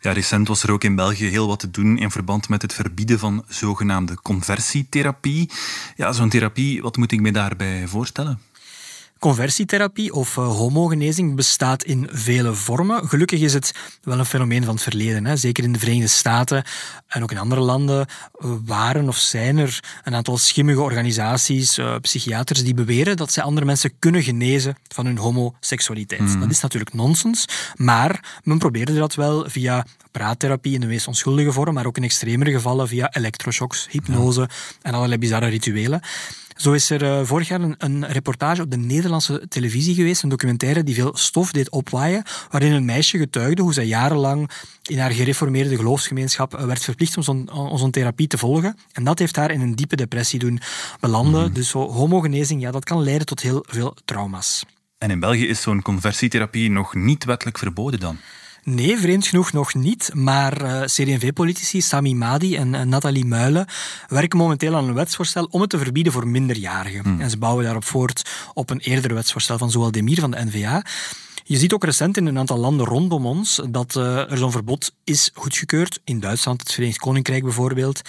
Ja, 0.00 0.12
recent 0.12 0.48
was 0.48 0.62
er 0.62 0.70
ook 0.70 0.84
in 0.84 0.94
België 0.94 1.26
heel 1.26 1.46
wat 1.46 1.58
te 1.58 1.70
doen 1.70 1.98
in 1.98 2.10
verband 2.10 2.48
met 2.48 2.62
het 2.62 2.72
verbieden 2.72 3.18
van 3.18 3.44
zogenaamde 3.48 4.22
conversietherapie. 4.22 5.50
Ja, 5.96 6.12
zo'n 6.12 6.28
therapie, 6.28 6.82
wat 6.82 6.96
moet 6.96 7.12
ik 7.12 7.20
me 7.20 7.32
daarbij 7.32 7.86
voorstellen? 7.86 8.40
Conversietherapie 9.18 10.12
of 10.12 10.36
uh, 10.36 10.56
homogenezing 10.56 11.34
bestaat 11.34 11.84
in 11.84 12.08
vele 12.10 12.54
vormen. 12.54 13.08
Gelukkig 13.08 13.40
is 13.40 13.52
het 13.52 13.72
wel 14.02 14.18
een 14.18 14.24
fenomeen 14.24 14.64
van 14.64 14.74
het 14.74 14.82
verleden. 14.82 15.26
Hè. 15.26 15.36
Zeker 15.36 15.64
in 15.64 15.72
de 15.72 15.78
Verenigde 15.78 16.08
Staten 16.08 16.64
en 17.06 17.22
ook 17.22 17.30
in 17.30 17.38
andere 17.38 17.60
landen 17.60 18.06
uh, 18.38 18.50
waren 18.64 19.08
of 19.08 19.16
zijn 19.16 19.58
er 19.58 19.80
een 20.04 20.14
aantal 20.14 20.38
schimmige 20.38 20.80
organisaties, 20.80 21.78
uh, 21.78 21.94
psychiaters, 22.00 22.64
die 22.64 22.74
beweren 22.74 23.16
dat 23.16 23.32
zij 23.32 23.42
andere 23.42 23.66
mensen 23.66 23.98
kunnen 23.98 24.22
genezen 24.22 24.76
van 24.88 25.06
hun 25.06 25.18
homoseksualiteit. 25.18 26.40
Dat 26.40 26.50
is 26.50 26.60
natuurlijk 26.60 26.94
nonsens, 26.94 27.44
maar 27.74 28.40
men 28.42 28.58
probeerde 28.58 28.94
dat 28.94 29.14
wel 29.14 29.44
via 29.48 29.86
praattherapie 30.10 30.74
in 30.74 30.80
de 30.80 30.86
meest 30.86 31.06
onschuldige 31.06 31.52
vorm, 31.52 31.74
maar 31.74 31.86
ook 31.86 31.96
in 31.96 32.02
extremere 32.02 32.50
gevallen 32.50 32.88
via 32.88 33.12
elektroshocks, 33.12 33.86
hypnose 33.90 34.48
en 34.82 34.94
allerlei 34.94 35.18
bizarre 35.18 35.48
rituelen. 35.48 36.00
Zo 36.56 36.72
is 36.72 36.90
er 36.90 37.02
uh, 37.02 37.20
vorig 37.24 37.48
jaar 37.48 37.60
een, 37.60 37.74
een, 37.78 38.06
reportage 38.06 38.62
op 38.62 38.70
de 38.70 38.76
Nederlandse 38.76 39.46
televisie 39.48 39.94
geweest, 39.94 40.22
een 40.22 40.28
documentaire 40.28 40.82
die 40.82 40.94
veel 40.94 41.16
stof 41.16 41.52
deed 41.52 41.70
opwaaien, 41.70 42.22
waarin 42.50 42.72
een 42.72 42.84
meisje 42.84 43.18
getuigde 43.18 43.62
hoe 43.62 43.72
zij 43.72 43.86
jarenlang 43.86 44.50
in 44.82 44.98
haar 44.98 45.10
gereformeerde 45.10 45.76
geloofsgemeenschap 45.76 46.52
werd 46.52 46.82
verplicht 46.82 47.16
om 47.16 47.22
zo'n, 47.22 47.52
om 47.52 47.78
zo'n 47.78 47.90
therapie 47.90 48.26
te 48.26 48.38
volgen. 48.38 48.76
En 48.92 49.04
dat 49.04 49.18
heeft 49.18 49.36
haar 49.36 49.50
in 49.50 49.60
een 49.60 49.74
diepe 49.74 49.96
depressie 49.96 50.38
doen 50.38 50.60
belanden. 51.00 51.46
Mm. 51.46 51.52
Dus 51.52 51.68
zo 51.68 51.90
homogenezing, 51.90 52.60
ja, 52.60 52.70
dat 52.70 52.84
kan 52.84 53.02
leiden 53.02 53.26
tot 53.26 53.40
heel 53.40 53.64
veel 53.68 53.96
trauma's. 54.04 54.64
En 54.98 55.10
in 55.10 55.20
België 55.20 55.46
is 55.46 55.60
zo'n 55.60 55.82
conversietherapie 55.82 56.70
nog 56.70 56.94
niet 56.94 57.24
wettelijk 57.24 57.58
verboden 57.58 58.00
dan? 58.00 58.18
Nee, 58.68 58.98
vreemd 58.98 59.26
genoeg 59.26 59.52
nog 59.52 59.74
niet. 59.74 60.10
Maar 60.14 60.62
uh, 60.62 60.80
CD&V-politici 60.80 61.80
Sami 61.80 62.14
Madi 62.14 62.56
en 62.56 62.74
uh, 62.74 62.80
Nathalie 62.80 63.24
Muilen 63.24 63.66
werken 64.08 64.38
momenteel 64.38 64.76
aan 64.76 64.88
een 64.88 64.94
wetsvoorstel 64.94 65.48
om 65.50 65.60
het 65.60 65.70
te 65.70 65.78
verbieden 65.78 66.12
voor 66.12 66.26
minderjarigen. 66.26 67.02
Hmm. 67.02 67.20
En 67.20 67.30
ze 67.30 67.38
bouwen 67.38 67.64
daarop 67.64 67.84
voort 67.84 68.30
op 68.54 68.70
een 68.70 68.78
eerder 68.78 69.14
wetsvoorstel 69.14 69.58
van 69.58 69.70
Zoal 69.70 69.90
Demir 69.90 70.20
van 70.20 70.30
de 70.30 70.44
NVA. 70.44 70.82
Je 71.48 71.56
ziet 71.56 71.72
ook 71.72 71.84
recent 71.84 72.16
in 72.16 72.26
een 72.26 72.38
aantal 72.38 72.58
landen 72.58 72.86
rondom 72.86 73.26
ons 73.26 73.60
dat 73.70 73.94
uh, 73.94 74.30
er 74.30 74.38
zo'n 74.38 74.50
verbod 74.50 74.92
is 75.04 75.30
goedgekeurd. 75.34 76.00
In 76.04 76.20
Duitsland, 76.20 76.60
het 76.60 76.72
Verenigd 76.72 76.98
Koninkrijk 76.98 77.42
bijvoorbeeld. 77.42 78.00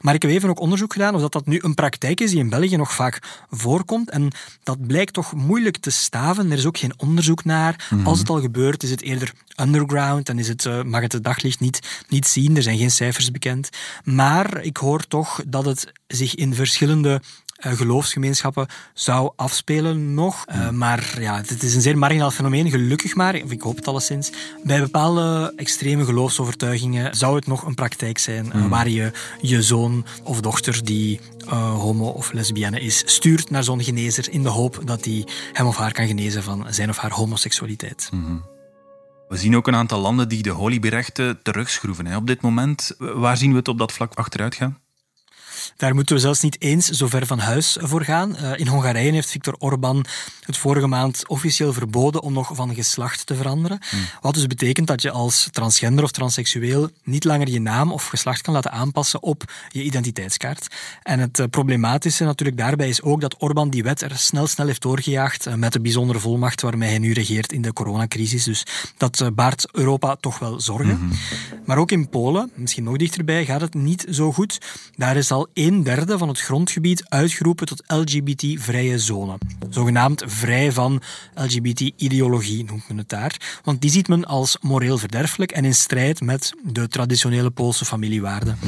Maar 0.00 0.14
ik 0.14 0.22
heb 0.22 0.30
even 0.30 0.48
ook 0.48 0.60
onderzoek 0.60 0.92
gedaan 0.92 1.14
of 1.14 1.20
dat, 1.20 1.32
dat 1.32 1.46
nu 1.46 1.58
een 1.62 1.74
praktijk 1.74 2.20
is 2.20 2.30
die 2.30 2.38
in 2.38 2.48
België 2.48 2.76
nog 2.76 2.92
vaak 2.92 3.44
voorkomt. 3.50 4.10
En 4.10 4.30
dat 4.62 4.86
blijkt 4.86 5.12
toch 5.12 5.32
moeilijk 5.32 5.76
te 5.76 5.90
staven. 5.90 6.50
Er 6.50 6.58
is 6.58 6.66
ook 6.66 6.78
geen 6.78 6.92
onderzoek 6.96 7.44
naar. 7.44 7.88
Mm-hmm. 7.90 8.06
Als 8.06 8.18
het 8.18 8.28
al 8.28 8.40
gebeurt, 8.40 8.82
is 8.82 8.90
het 8.90 9.02
eerder 9.02 9.32
underground 9.60 10.28
en 10.28 10.38
is 10.38 10.48
het, 10.48 10.64
uh, 10.64 10.82
mag 10.82 11.00
het 11.00 11.12
het 11.12 11.24
daglicht 11.24 11.60
niet, 11.60 12.04
niet 12.08 12.26
zien. 12.26 12.56
Er 12.56 12.62
zijn 12.62 12.78
geen 12.78 12.90
cijfers 12.90 13.30
bekend. 13.30 13.68
Maar 14.04 14.62
ik 14.62 14.76
hoor 14.76 15.06
toch 15.06 15.42
dat 15.46 15.64
het 15.64 15.92
zich 16.06 16.34
in 16.34 16.54
verschillende 16.54 17.20
geloofsgemeenschappen 17.64 18.66
zou 18.94 19.32
afspelen 19.36 20.14
nog. 20.14 20.44
Uh, 20.48 20.70
maar 20.70 21.16
ja, 21.20 21.36
het 21.36 21.62
is 21.62 21.74
een 21.74 21.80
zeer 21.80 21.98
marginaal 21.98 22.30
fenomeen, 22.30 22.70
gelukkig 22.70 23.14
maar, 23.14 23.42
of 23.44 23.50
ik 23.50 23.62
hoop 23.62 23.76
het 23.76 23.88
alleszins. 23.88 24.32
Bij 24.62 24.80
bepaalde 24.80 25.52
extreme 25.56 26.04
geloofsovertuigingen 26.04 27.16
zou 27.16 27.36
het 27.36 27.46
nog 27.46 27.62
een 27.62 27.74
praktijk 27.74 28.18
zijn 28.18 28.46
uh, 28.46 28.54
mm. 28.54 28.68
waar 28.68 28.88
je 28.88 29.12
je 29.40 29.62
zoon 29.62 30.06
of 30.22 30.40
dochter 30.40 30.84
die 30.84 31.20
homo 31.54 32.08
of 32.08 32.32
lesbienne 32.32 32.80
is, 32.80 33.02
stuurt 33.06 33.50
naar 33.50 33.64
zo'n 33.64 33.82
genezer 33.82 34.30
in 34.30 34.42
de 34.42 34.48
hoop 34.48 34.80
dat 34.84 35.04
hij 35.04 35.26
hem 35.52 35.66
of 35.66 35.76
haar 35.76 35.92
kan 35.92 36.06
genezen 36.06 36.42
van 36.42 36.66
zijn 36.70 36.88
of 36.88 36.96
haar 36.96 37.12
homoseksualiteit. 37.12 38.08
Mm-hmm. 38.12 38.44
We 39.28 39.36
zien 39.36 39.56
ook 39.56 39.66
een 39.66 39.74
aantal 39.74 40.00
landen 40.00 40.28
die 40.28 40.42
de 40.42 40.50
holyberechten 40.50 41.42
terugschroeven 41.42 42.06
hè, 42.06 42.16
op 42.16 42.26
dit 42.26 42.40
moment. 42.40 42.94
Waar 42.98 43.36
zien 43.36 43.50
we 43.50 43.56
het 43.56 43.68
op 43.68 43.78
dat 43.78 43.92
vlak 43.92 44.14
achteruit 44.14 44.54
gaan? 44.54 44.78
Daar 45.76 45.94
moeten 45.94 46.14
we 46.14 46.20
zelfs 46.20 46.40
niet 46.40 46.60
eens 46.60 46.86
zo 46.86 47.06
ver 47.06 47.26
van 47.26 47.38
huis 47.38 47.76
voor 47.80 48.04
gaan. 48.04 48.36
Uh, 48.40 48.58
in 48.58 48.66
Hongarije 48.66 49.12
heeft 49.12 49.30
Viktor 49.30 49.54
Orbán 49.58 50.04
het 50.44 50.56
vorige 50.56 50.86
maand 50.86 51.28
officieel 51.28 51.72
verboden 51.72 52.22
om 52.22 52.32
nog 52.32 52.50
van 52.54 52.74
geslacht 52.74 53.26
te 53.26 53.34
veranderen. 53.34 53.78
Mm. 53.90 54.00
Wat 54.20 54.34
dus 54.34 54.46
betekent 54.46 54.86
dat 54.86 55.02
je 55.02 55.10
als 55.10 55.48
transgender 55.50 56.04
of 56.04 56.10
transseksueel 56.10 56.90
niet 57.02 57.24
langer 57.24 57.48
je 57.48 57.60
naam 57.60 57.92
of 57.92 58.06
geslacht 58.06 58.40
kan 58.40 58.54
laten 58.54 58.70
aanpassen 58.70 59.22
op 59.22 59.52
je 59.68 59.82
identiteitskaart. 59.82 60.66
En 61.02 61.18
het 61.18 61.38
uh, 61.38 61.46
problematische 61.50 62.24
natuurlijk 62.24 62.58
daarbij 62.58 62.88
is 62.88 63.02
ook 63.02 63.20
dat 63.20 63.42
Orbán 63.42 63.70
die 63.70 63.82
wet 63.82 64.00
er 64.00 64.16
snel 64.16 64.46
snel 64.46 64.66
heeft 64.66 64.82
doorgejaagd 64.82 65.46
uh, 65.46 65.54
met 65.54 65.72
de 65.72 65.80
bijzondere 65.80 66.18
volmacht 66.18 66.60
waarmee 66.60 66.88
hij 66.88 66.98
nu 66.98 67.12
regeert 67.12 67.52
in 67.52 67.62
de 67.62 67.72
coronacrisis. 67.72 68.44
Dus 68.44 68.66
dat 68.96 69.30
baart 69.34 69.68
Europa 69.72 70.16
toch 70.16 70.38
wel 70.38 70.60
zorgen. 70.60 70.98
Mm-hmm. 70.98 71.18
Maar 71.64 71.78
ook 71.78 71.90
in 71.90 72.08
Polen, 72.08 72.50
misschien 72.54 72.84
nog 72.84 72.96
dichterbij, 72.96 73.44
gaat 73.44 73.60
het 73.60 73.74
niet 73.74 74.06
zo 74.10 74.32
goed. 74.32 74.58
Daar 74.96 75.16
is 75.16 75.30
al 75.30 75.48
een 75.54 75.82
derde 75.82 76.18
van 76.18 76.28
het 76.28 76.40
grondgebied 76.40 77.04
uitgeroepen 77.08 77.66
tot 77.66 77.82
LGBT-vrije 77.86 78.98
zone. 78.98 79.38
Zogenaamd 79.70 80.22
vrij 80.26 80.72
van 80.72 81.02
LGBT-ideologie 81.34 82.64
noemt 82.64 82.88
men 82.88 82.98
het 82.98 83.08
daar. 83.08 83.60
Want 83.64 83.80
die 83.80 83.90
ziet 83.90 84.08
men 84.08 84.24
als 84.24 84.56
moreel 84.60 84.98
verderfelijk 84.98 85.52
en 85.52 85.64
in 85.64 85.74
strijd 85.74 86.20
met 86.20 86.54
de 86.62 86.88
traditionele 86.88 87.50
Poolse 87.50 87.84
familiewaarden. 87.84 88.58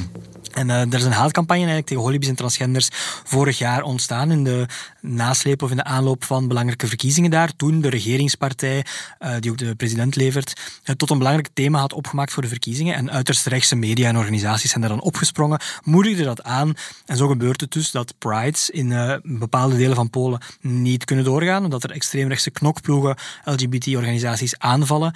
En 0.57 0.69
uh, 0.69 0.81
er 0.81 0.95
is 0.95 1.05
een 1.05 1.13
haatcampagne 1.13 1.63
eigenlijk 1.63 1.87
tegen 1.89 2.03
holibies 2.03 2.29
en 2.29 2.35
transgenders 2.35 2.89
vorig 3.25 3.59
jaar 3.59 3.83
ontstaan 3.83 4.31
in 4.31 4.45
de 4.45 4.67
nasleep 5.01 5.63
of 5.63 5.71
in 5.71 5.77
de 5.77 5.85
aanloop 5.85 6.25
van 6.25 6.49
belangrijke 6.49 6.87
verkiezingen 6.87 7.31
daar. 7.31 7.57
Toen 7.57 7.81
de 7.81 7.89
regeringspartij, 7.89 8.85
uh, 9.21 9.35
die 9.41 9.51
ook 9.51 9.59
de 9.59 9.75
president 9.75 10.17
levert, 10.17 10.81
het 10.83 10.99
tot 10.99 11.11
een 11.11 11.19
belangrijk 11.19 11.49
thema 11.55 11.79
had 11.79 11.93
opgemaakt 11.93 12.33
voor 12.33 12.43
de 12.43 12.49
verkiezingen. 12.49 12.95
En 12.95 13.11
uiterst 13.11 13.47
rechtse 13.47 13.77
media 13.77 14.09
en 14.09 14.17
organisaties 14.17 14.71
zijn 14.71 14.81
daar 14.81 14.91
dan 14.91 15.01
opgesprongen, 15.01 15.61
moedigden 15.83 16.25
dat 16.25 16.43
aan. 16.43 16.75
En 17.07 17.17
zo 17.17 17.29
gebeurt 17.29 17.61
het 17.61 17.73
dus 17.73 17.91
dat 17.91 18.15
prides 18.19 18.71
in 18.71 18.91
uh, 18.91 19.15
bepaalde 19.23 19.77
delen 19.77 19.97
van 19.97 20.11
Polen 20.11 20.41
niet 20.61 21.05
kunnen 21.05 21.25
doorgaan, 21.25 21.65
omdat 21.65 21.85
er 21.85 21.91
extreemrechtse 21.91 22.51
knokploegen 22.51 23.17
LGBT-organisaties 23.45 24.59
aanvallen. 24.59 25.15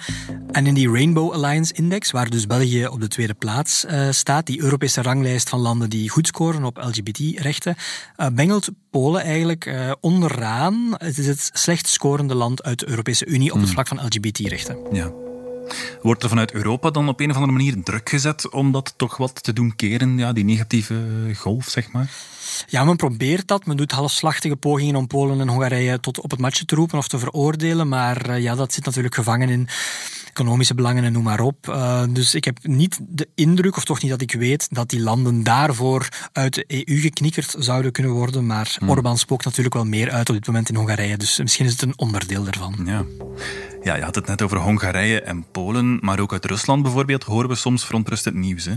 En 0.51 0.67
in 0.67 0.73
die 0.73 0.91
Rainbow 0.91 1.31
Alliance 1.33 1.73
Index, 1.73 2.11
waar 2.11 2.29
dus 2.29 2.47
België 2.47 2.87
op 2.87 2.99
de 2.99 3.07
tweede 3.07 3.33
plaats 3.33 3.85
staat, 4.09 4.45
die 4.45 4.61
Europese 4.61 5.01
ranglijst 5.01 5.29
van 5.39 5.59
landen 5.59 5.89
die 5.89 6.09
goed 6.09 6.27
scoren 6.27 6.63
op 6.63 6.77
LGBT-rechten, 6.77 7.75
uh, 8.17 8.27
bengelt 8.31 8.69
Polen 8.89 9.21
eigenlijk 9.21 9.65
uh, 9.65 9.91
onderaan. 9.99 10.93
Het 10.97 11.17
is 11.17 11.27
het 11.27 11.49
slecht 11.53 11.87
scorende 11.87 12.35
land 12.35 12.63
uit 12.63 12.79
de 12.79 12.89
Europese 12.89 13.25
Unie 13.25 13.53
op 13.53 13.59
het 13.59 13.69
vlak 13.69 13.87
van 13.87 14.05
LGBT-rechten. 14.05 14.77
Ja. 14.91 15.11
Wordt 16.01 16.23
er 16.23 16.29
vanuit 16.29 16.51
Europa 16.51 16.89
dan 16.89 17.09
op 17.09 17.19
een 17.19 17.29
of 17.29 17.35
andere 17.35 17.53
manier 17.53 17.83
druk 17.83 18.09
gezet 18.09 18.49
om 18.49 18.71
dat 18.71 18.93
toch 18.97 19.17
wat 19.17 19.43
te 19.43 19.53
doen 19.53 19.75
keren, 19.75 20.17
ja, 20.17 20.33
die 20.33 20.43
negatieve 20.43 20.95
golf, 21.35 21.67
zeg 21.67 21.91
maar? 21.91 22.09
Ja, 22.67 22.83
men 22.83 22.95
probeert 22.95 23.47
dat. 23.47 23.65
Men 23.65 23.77
doet 23.77 23.91
halfslachtige 23.91 24.55
pogingen 24.55 24.95
om 24.95 25.07
Polen 25.07 25.41
en 25.41 25.47
Hongarije 25.47 25.99
tot 25.99 26.19
op 26.19 26.31
het 26.31 26.39
matje 26.39 26.65
te 26.65 26.75
roepen 26.75 26.97
of 26.97 27.07
te 27.07 27.19
veroordelen. 27.19 27.87
Maar 27.87 28.29
uh, 28.29 28.39
ja, 28.41 28.55
dat 28.55 28.73
zit 28.73 28.85
natuurlijk 28.85 29.15
gevangen 29.15 29.49
in 29.49 29.67
economische 30.31 30.73
belangen 30.73 31.03
en 31.03 31.11
noem 31.11 31.23
maar 31.23 31.39
op. 31.39 31.67
Uh, 31.67 32.03
dus 32.09 32.35
ik 32.35 32.45
heb 32.45 32.57
niet 32.61 32.99
de 33.01 33.27
indruk, 33.35 33.77
of 33.77 33.85
toch 33.85 34.01
niet 34.01 34.11
dat 34.11 34.21
ik 34.21 34.31
weet, 34.31 34.67
dat 34.69 34.89
die 34.89 35.01
landen 35.01 35.43
daarvoor 35.43 36.07
uit 36.31 36.53
de 36.53 36.63
EU 36.67 36.99
geknikkerd 36.99 37.55
zouden 37.57 37.91
kunnen 37.91 38.11
worden. 38.11 38.45
Maar 38.45 38.75
hmm. 38.79 38.89
Orbán 38.89 39.17
spookt 39.17 39.45
natuurlijk 39.45 39.75
wel 39.75 39.85
meer 39.85 40.11
uit 40.11 40.29
op 40.29 40.35
dit 40.35 40.47
moment 40.47 40.69
in 40.69 40.75
Hongarije. 40.75 41.17
Dus 41.17 41.39
misschien 41.39 41.65
is 41.65 41.71
het 41.71 41.81
een 41.81 41.97
onderdeel 41.97 42.43
daarvan. 42.43 42.75
Ja. 42.85 43.05
Ja, 43.83 43.95
je 43.95 44.03
had 44.03 44.15
het 44.15 44.27
net 44.27 44.41
over 44.41 44.57
Hongarije 44.57 45.21
en 45.21 45.45
Polen, 45.51 45.97
maar 46.01 46.19
ook 46.19 46.31
uit 46.31 46.45
Rusland 46.45 46.83
bijvoorbeeld 46.83 47.23
horen 47.23 47.49
we 47.49 47.55
soms 47.55 47.85
verontrustend 47.85 48.35
nieuws. 48.35 48.65
Hè? 48.65 48.73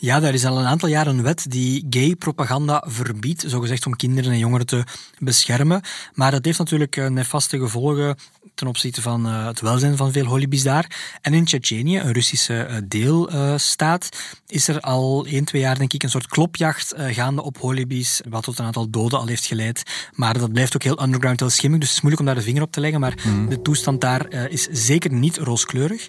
Ja, 0.00 0.20
daar 0.20 0.34
is 0.34 0.44
al 0.44 0.58
een 0.58 0.66
aantal 0.66 0.88
jaren 0.88 1.16
een 1.16 1.22
wet 1.22 1.44
die 1.48 1.86
gay 1.90 2.14
propaganda 2.14 2.84
verbiedt, 2.86 3.44
zogezegd 3.46 3.86
om 3.86 3.96
kinderen 3.96 4.32
en 4.32 4.38
jongeren 4.38 4.66
te 4.66 4.84
beschermen. 5.18 5.82
Maar 6.14 6.30
dat 6.30 6.44
heeft 6.44 6.58
natuurlijk 6.58 6.96
eh, 6.96 7.06
nefaste 7.06 7.58
gevolgen 7.58 8.16
ten 8.54 8.66
opzichte 8.66 9.02
van 9.02 9.26
uh, 9.26 9.46
het 9.46 9.60
welzijn 9.60 9.96
van 9.96 10.12
veel 10.12 10.24
holibies 10.24 10.62
daar. 10.62 11.18
En 11.20 11.34
in 11.34 11.44
Tsjetsjenië, 11.44 11.98
een 11.98 12.12
Russische 12.12 12.66
uh, 12.70 12.76
deelstaat, 12.84 14.08
is 14.46 14.68
er 14.68 14.80
al 14.80 15.26
1, 15.26 15.44
2 15.44 15.62
jaar 15.62 15.78
denk 15.78 15.92
ik 15.92 16.02
een 16.02 16.10
soort 16.10 16.26
klopjacht 16.26 16.94
gaande 16.96 17.42
op 17.42 17.58
holibies, 17.58 18.20
wat 18.28 18.42
tot 18.42 18.58
een 18.58 18.64
aantal 18.64 18.90
doden 18.90 19.18
al 19.18 19.26
heeft 19.26 19.46
geleid. 19.46 19.82
Maar 20.12 20.38
dat 20.38 20.52
blijft 20.52 20.74
ook 20.74 20.82
heel 20.82 21.02
underground, 21.02 21.40
heel 21.40 21.50
schimmig, 21.50 21.80
dus 21.80 21.88
het 21.88 21.96
is 21.96 22.02
moeilijk 22.02 22.28
om 22.28 22.34
daar 22.34 22.44
de 22.44 22.50
vinger 22.50 22.62
op 22.62 22.72
te 22.72 22.80
leggen. 22.80 23.00
Maar 23.00 23.14
mhm. 23.24 23.48
de 23.48 23.62
toestand 23.62 24.00
daar 24.00 24.50
is 24.50 24.68
zeker 24.70 25.12
niet 25.12 25.36
rooskleurig. 25.36 26.08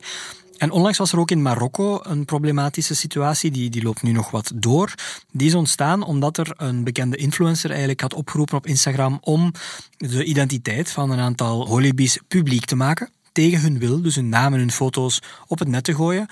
En 0.62 0.72
onlangs 0.72 0.98
was 0.98 1.12
er 1.12 1.20
ook 1.20 1.32
in 1.32 1.42
Marokko 1.42 2.00
een 2.04 2.26
problematische 2.26 2.96
situatie, 2.96 3.52
die, 3.52 3.70
die 3.70 3.84
loopt 3.84 4.02
nu 4.02 4.12
nog 4.12 4.32
wat 4.32 4.52
door. 4.56 4.94
Die 5.32 5.48
is 5.48 5.54
ontstaan 5.54 6.04
omdat 6.04 6.38
er 6.38 6.54
een 6.58 6.84
bekende 6.84 7.18
influencer 7.18 7.70
eigenlijk 7.70 8.02
had 8.02 8.14
opgeroepen 8.14 8.58
op 8.58 8.68
Instagram 8.68 9.18
om 9.22 9.52
de 9.98 10.24
identiteit 10.24 10.92
van 10.92 11.12
een 11.12 11.20
aantal 11.20 11.68
holibies 11.68 12.20
publiek 12.28 12.66
te 12.66 12.76
maken. 12.76 13.10
Tegen 13.32 13.62
hun 13.62 13.80
wil, 13.80 14.02
dus 14.02 14.16
hun 14.16 14.30
namen 14.30 14.54
en 14.54 14.60
hun 14.60 14.72
foto's 14.72 15.22
op 15.48 15.60
het 15.60 15.68
net 15.68 15.84
te 15.84 15.96
gooien. 15.96 16.28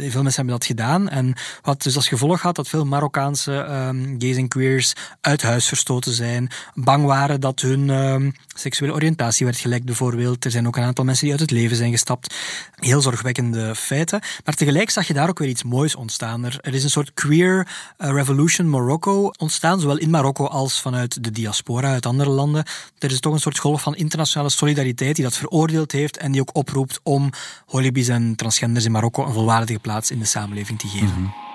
Veel 0.00 0.22
mensen 0.22 0.34
hebben 0.34 0.54
dat 0.54 0.64
gedaan. 0.64 1.08
En 1.08 1.34
wat 1.62 1.82
dus 1.82 1.96
als 1.96 2.08
gevolg 2.08 2.42
had 2.42 2.56
dat 2.56 2.68
veel 2.68 2.84
Marokkaanse 2.84 3.52
um, 3.52 4.14
gays 4.18 4.36
en 4.36 4.48
queers 4.48 4.92
uit 5.20 5.42
huis 5.42 5.68
verstoten 5.68 6.12
zijn. 6.12 6.50
Bang 6.74 7.04
waren 7.04 7.40
dat 7.40 7.60
hun 7.60 7.88
um, 7.88 8.34
seksuele 8.54 8.94
oriëntatie 8.94 9.46
werd 9.46 9.58
gelekt, 9.58 9.84
bijvoorbeeld. 9.84 10.44
Er 10.44 10.50
zijn 10.50 10.66
ook 10.66 10.76
een 10.76 10.82
aantal 10.82 11.04
mensen 11.04 11.24
die 11.24 11.32
uit 11.32 11.42
het 11.42 11.50
leven 11.50 11.76
zijn 11.76 11.90
gestapt. 11.90 12.34
Heel 12.74 13.00
zorgwekkende 13.00 13.74
feiten. 13.74 14.20
Maar 14.44 14.54
tegelijk 14.54 14.90
zag 14.90 15.06
je 15.06 15.14
daar 15.14 15.28
ook 15.28 15.38
weer 15.38 15.48
iets 15.48 15.62
moois 15.62 15.94
ontstaan. 15.94 16.44
Er, 16.44 16.58
er 16.60 16.74
is 16.74 16.84
een 16.84 16.90
soort 16.90 17.14
queer 17.14 17.68
uh, 17.98 18.10
revolution 18.10 18.70
Marokko 18.70 19.30
ontstaan, 19.38 19.80
zowel 19.80 19.98
in 19.98 20.10
Marokko 20.10 20.46
als 20.46 20.80
vanuit 20.80 21.24
de 21.24 21.30
diaspora 21.30 21.92
uit 21.92 22.06
andere 22.06 22.30
landen. 22.30 22.64
Er 22.98 23.10
is 23.10 23.20
toch 23.20 23.32
een 23.32 23.40
soort 23.40 23.58
golf 23.58 23.82
van 23.82 23.96
internationale 23.96 24.50
solidariteit 24.50 25.16
die 25.16 25.24
dat 25.24 25.36
veroordeeld 25.36 25.92
heeft 25.92 26.16
en 26.16 26.32
die 26.32 26.40
ook 26.40 26.56
oproept 26.56 27.00
om 27.02 27.30
holibies 27.66 28.08
en 28.08 28.36
transgenders 28.36 28.84
in 28.84 28.92
Marokko 28.92 29.26
een 29.26 29.32
volwaardige 29.32 29.78
plaats 29.78 29.89
in 30.10 30.18
de 30.18 30.24
samenleving 30.24 30.78
te 30.78 30.88
geven. 30.88 31.06
Mm 31.06 31.12
-hmm. 31.14 31.48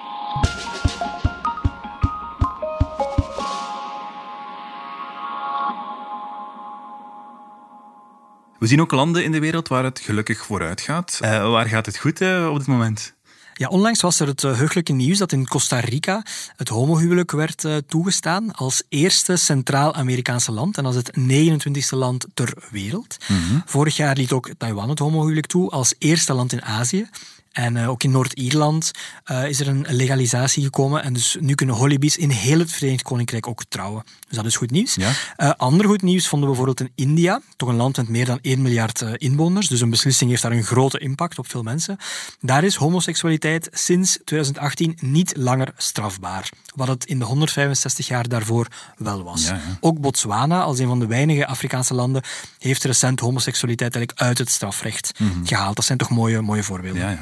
We 8.66 8.72
zien 8.72 8.82
ook 8.82 8.92
landen 8.92 9.24
in 9.24 9.32
de 9.32 9.40
wereld 9.40 9.68
waar 9.68 9.84
het 9.84 10.00
gelukkig 10.00 10.46
vooruit 10.46 10.82
gaat. 10.82 11.20
Uh, 11.22 11.50
waar 11.52 11.66
gaat 11.66 11.86
het 11.86 11.98
goed 11.98 12.22
uh, 12.22 12.50
op 12.52 12.58
dit 12.58 12.68
moment? 12.68 13.14
Ja, 13.54 13.68
onlangs 13.68 14.02
was 14.02 14.20
er 14.20 14.28
het 14.28 14.44
uh, 14.44 14.58
heugelijke 14.58 14.94
nieuws 14.94 15.18
dat 15.18 15.32
in 15.32 15.48
Costa 15.48 15.80
Rica 15.80 16.24
het 16.56 16.70
homohuwelijk 16.70 17.32
werd 17.32 17.68
toegestaan 17.88 18.52
als 18.52 18.84
eerste 18.90 19.36
Centraal-Amerikaanse 19.36 20.52
land 20.52 20.78
en 20.78 20.86
als 20.86 20.96
het 20.96 21.12
29e 21.20 21.90
land 21.90 22.26
ter 22.34 22.54
wereld. 22.72 23.18
Mm 23.28 23.38
-hmm. 23.48 23.64
Vorig 23.66 23.96
jaar 23.96 24.16
liet 24.16 24.32
ook 24.32 24.50
Taiwan 24.58 24.90
het 24.90 25.00
homohuwelijk 25.00 25.48
toe 25.48 25.70
als 25.70 25.96
eerste 25.98 26.34
land 26.34 26.52
in 26.52 26.64
Azië. 26.64 27.10
En 27.56 27.76
uh, 27.76 27.90
ook 27.90 28.04
in 28.04 28.12
Noord-Ierland 28.12 28.92
uh, 29.32 29.48
is 29.48 29.60
er 29.60 29.68
een 29.68 29.86
legalisatie 29.90 30.64
gekomen. 30.64 31.04
En 31.04 31.14
dus 31.14 31.38
nu 31.40 31.56
kunnen 31.56 31.76
holibies 31.76 32.18
in 32.18 32.30
heel 32.30 32.60
het 32.60 32.72
Verenigd 32.72 33.04
Koninkrijk 33.04 33.48
ook 33.48 33.64
trouwen. 33.70 34.04
Dus 34.28 34.38
dat 34.38 34.46
is 34.46 34.56
goed 34.56 34.72
nieuws. 34.72 34.96
Ja. 34.96 35.12
Uh, 35.38 35.52
ander 35.58 35.86
goed 35.86 36.02
nieuws 36.02 36.28
vonden 36.28 36.50
we 36.50 36.56
bijvoorbeeld 36.56 36.90
in 36.90 37.08
India. 37.08 37.42
Toch 37.56 37.70
een 37.70 37.76
land 37.76 37.98
met 37.98 38.10
meer 38.10 38.26
dan 38.26 38.40
1 38.42 38.62
miljard 38.62 39.02
inwoners. 39.02 39.68
Dus 39.68 39.82
een 39.82 39.90
beslissing 39.90 40.30
heeft 40.30 40.42
daar 40.42 40.52
een 40.52 40.64
grote 40.64 41.00
impact 41.00 41.40
op 41.40 41.50
veel 41.50 41.64
mensen. 41.64 41.98
Daar 42.40 42.64
is 42.64 42.76
homoseksualiteit 42.76 43.70
sinds 43.72 44.20
2018 44.24 44.98
niet 45.02 45.34
langer 45.38 45.74
strafbaar. 45.78 46.50
Wat 46.76 46.88
het 46.88 47.06
in 47.06 47.20
de 47.20 47.26
165 47.26 48.08
jaar 48.08 48.28
daarvoor 48.28 48.68
wel 48.98 49.24
was. 49.24 49.44
Ja, 49.46 49.54
ja. 49.54 49.78
Ook 49.80 50.00
Botswana, 50.00 50.62
als 50.62 50.80
een 50.80 50.88
van 50.88 51.00
de 51.00 51.08
weinige 51.08 51.48
Afrikaanse 51.48 51.94
landen, 51.94 52.24
heeft 52.60 52.84
recent 52.84 53.20
homoseksualiteit 53.20 53.96
eigenlijk 53.96 54.28
uit 54.28 54.38
het 54.38 54.50
strafrecht 54.50 55.20
mm 55.20 55.32
-hmm. 55.32 55.48
gehaald. 55.48 55.76
Dat 55.76 55.86
zijn 55.86 55.98
toch 55.98 56.10
mooie, 56.10 56.42
mooie 56.42 56.64
voorbeelden. 56.64 57.20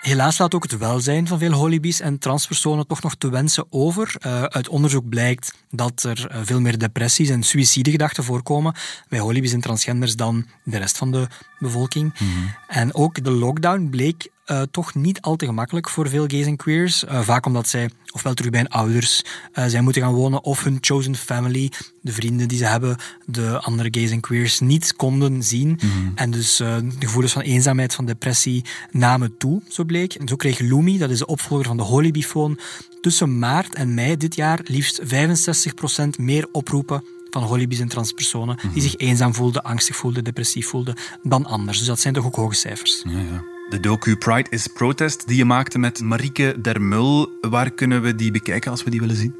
Helaas 0.00 0.38
laat 0.38 0.54
ook 0.54 0.62
het 0.62 0.78
welzijn 0.78 1.26
van 1.26 1.38
veel 1.38 1.52
holibies 1.52 2.00
en 2.00 2.18
transpersonen 2.18 2.86
toch 2.86 3.02
nog 3.02 3.14
te 3.14 3.30
wensen 3.30 3.66
over. 3.70 4.14
Uh, 4.26 4.42
uit 4.42 4.68
onderzoek 4.68 5.08
blijkt 5.08 5.54
dat 5.70 6.02
er 6.02 6.28
uh, 6.30 6.40
veel 6.42 6.60
meer 6.60 6.78
depressies 6.78 7.28
en 7.28 7.42
suïcidegedachten 7.42 8.24
voorkomen 8.24 8.74
bij 9.08 9.18
holibies 9.18 9.52
en 9.52 9.60
transgenders 9.60 10.16
dan 10.16 10.46
de 10.64 10.78
rest 10.78 10.98
van 10.98 11.12
de 11.12 11.26
bevolking. 11.58 12.18
Mm 12.18 12.28
-hmm. 12.28 12.54
En 12.68 12.94
ook 12.94 13.24
de 13.24 13.30
lockdown 13.30 13.88
bleek 13.90 14.28
uh, 14.50 14.62
toch 14.70 14.94
niet 14.94 15.20
al 15.20 15.36
te 15.36 15.46
gemakkelijk 15.46 15.88
voor 15.88 16.08
veel 16.08 16.24
gays 16.26 16.46
en 16.46 16.56
queers. 16.56 17.04
Uh, 17.04 17.20
vaak 17.20 17.46
omdat 17.46 17.68
zij 17.68 17.90
ofwel 18.12 18.34
terug 18.34 18.50
bij 18.50 18.60
hun 18.60 18.68
ouders 18.68 19.22
uh, 19.54 19.64
zijn 19.66 19.84
moeten 19.84 20.02
gaan 20.02 20.12
wonen 20.12 20.44
of 20.44 20.64
hun 20.64 20.78
chosen 20.80 21.16
family, 21.16 21.72
de 22.02 22.12
vrienden 22.12 22.48
die 22.48 22.58
ze 22.58 22.64
hebben, 22.64 22.96
de 23.26 23.60
andere 23.60 23.88
gays 23.90 24.10
en 24.10 24.20
queers 24.20 24.60
niet 24.60 24.96
konden 24.96 25.42
zien. 25.42 25.68
Mm 25.68 25.90
-hmm. 25.90 26.12
En 26.14 26.30
dus 26.30 26.56
de 26.56 26.90
gevoelens 26.98 27.32
van 27.32 27.42
eenzaamheid, 27.42 27.94
van 27.94 28.04
depressie 28.04 28.64
namen 28.90 29.36
toe, 29.38 29.62
zo 29.68 29.84
bleek. 29.84 30.14
En 30.14 30.28
zo 30.28 30.36
kreeg 30.36 30.58
Lumi, 30.58 30.98
dat 30.98 31.10
is 31.10 31.18
de 31.18 31.26
opvolger 31.26 31.66
van 31.66 31.76
de 31.76 31.82
Holibifoon, 31.82 32.58
tussen 33.00 33.38
maart 33.38 33.74
en 33.74 33.94
mei 33.94 34.16
dit 34.16 34.34
jaar 34.34 34.60
liefst 34.64 35.02
65% 35.02 36.08
meer 36.18 36.48
oproepen 36.52 37.04
van 37.30 37.42
holibies 37.42 37.80
en 37.80 37.88
transpersonen 37.88 38.54
mm 38.54 38.60
-hmm. 38.60 38.72
die 38.72 38.82
zich 38.82 38.96
eenzaam 38.96 39.34
voelden, 39.34 39.62
angstig 39.62 39.96
voelden, 39.96 40.24
depressief 40.24 40.68
voelden 40.68 40.94
dan 41.22 41.46
anders. 41.46 41.78
Dus 41.78 41.86
dat 41.86 42.00
zijn 42.00 42.14
toch 42.14 42.26
ook 42.26 42.36
hoge 42.36 42.54
cijfers. 42.54 43.02
Ja, 43.06 43.18
ja. 43.18 43.57
De 43.68 43.80
docu 43.80 44.16
Pride 44.16 44.50
is 44.50 44.66
Protest 44.66 45.26
die 45.26 45.36
je 45.36 45.44
maakte 45.44 45.78
met 45.78 46.00
Marieke 46.00 46.56
Dermul. 46.60 47.38
Waar 47.40 47.70
kunnen 47.70 48.02
we 48.02 48.14
die 48.14 48.30
bekijken 48.30 48.70
als 48.70 48.84
we 48.84 48.90
die 48.90 49.00
willen 49.00 49.16
zien? 49.16 49.34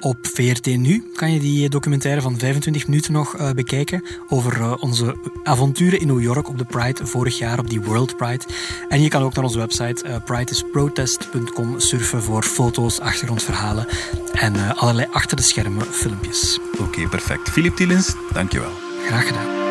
Op 0.00 0.16
VRT 0.22 0.66
Nu 0.66 1.10
kan 1.14 1.32
je 1.32 1.40
die 1.40 1.68
documentaire 1.68 2.20
van 2.20 2.38
25 2.38 2.86
minuten 2.86 3.12
nog 3.12 3.36
uh, 3.36 3.50
bekijken 3.50 4.04
over 4.28 4.58
uh, 4.58 4.72
onze 4.80 5.16
avonturen 5.42 6.00
in 6.00 6.06
New 6.06 6.20
York 6.20 6.48
op 6.48 6.58
de 6.58 6.64
Pride 6.64 7.06
vorig 7.06 7.38
jaar, 7.38 7.58
op 7.58 7.70
die 7.70 7.80
World 7.80 8.16
Pride. 8.16 8.44
En 8.88 9.02
je 9.02 9.08
kan 9.08 9.22
ook 9.22 9.34
naar 9.34 9.44
onze 9.44 9.58
website 9.58 10.04
uh, 10.06 10.16
prideiprotest.com 10.24 11.80
surfen 11.80 12.22
voor 12.22 12.42
foto's, 12.42 13.00
achtergrondverhalen 13.00 13.86
en 14.32 14.76
allerlei 14.76 15.06
achter 15.10 15.36
de 15.36 15.42
schermen 15.42 15.86
filmpjes. 15.86 16.58
Oké, 16.72 16.82
okay, 16.82 17.06
perfect. 17.06 17.50
Filip 17.50 17.76
Tielens, 17.76 18.14
dankjewel. 18.32 18.72
Graag 19.06 19.26
gedaan. 19.26 19.61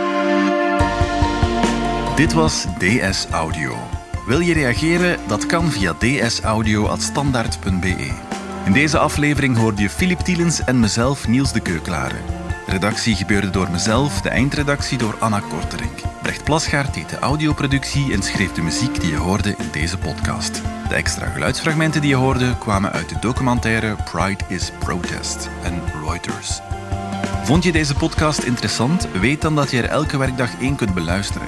Dit 2.22 2.34
was 2.34 2.66
DS 2.78 3.28
Audio. 3.30 3.78
Wil 4.26 4.40
je 4.40 4.54
reageren? 4.54 5.20
Dat 5.28 5.46
kan 5.46 5.72
via 5.72 5.94
dsaudio.standaard.be. 5.94 8.12
In 8.66 8.72
deze 8.72 8.98
aflevering 8.98 9.58
hoorde 9.58 9.82
je 9.82 9.90
Filip 9.90 10.20
Tielens 10.20 10.64
en 10.64 10.80
mezelf 10.80 11.28
Niels 11.28 11.54
de 11.54 11.60
Keuklare. 11.60 12.16
Redactie 12.68 13.16
gebeurde 13.16 13.50
door 13.50 13.72
mezelf, 13.72 14.22
de 14.22 14.30
eindredactie 14.30 14.98
door 14.98 15.16
Anna 15.20 15.40
Korterink. 15.40 16.00
Brecht 16.22 16.44
Plasgaard 16.44 16.94
deed 16.94 17.10
de 17.10 17.20
audioproductie 17.20 18.14
en 18.14 18.24
schreef 18.24 18.52
de 18.52 18.62
muziek 18.62 19.02
die 19.02 19.12
je 19.12 19.18
hoorde 19.18 19.56
in 19.58 19.70
deze 19.72 19.98
podcast. 19.98 20.62
De 20.90 20.96
extra 20.96 21.26
geluidsfragmenten 21.26 22.02
die 22.02 22.10
je 22.10 22.16
hoorde 22.16 22.58
kwamen 22.58 22.92
uit 22.92 23.10
de 23.10 23.20
documentaire 23.20 23.96
Pride 24.12 24.44
is 24.48 24.72
Protest 24.80 25.50
en 25.64 25.82
Reuters. 26.06 26.60
Vond 27.44 27.64
je 27.64 27.72
deze 27.72 27.96
podcast 27.96 28.44
interessant? 28.44 29.08
Weet 29.12 29.42
dan 29.42 29.56
dat 29.56 29.72
je 29.72 29.82
er 29.82 29.90
elke 29.90 30.18
werkdag 30.18 30.60
één 30.60 30.76
kunt 30.76 30.94
beluisteren. 30.94 31.48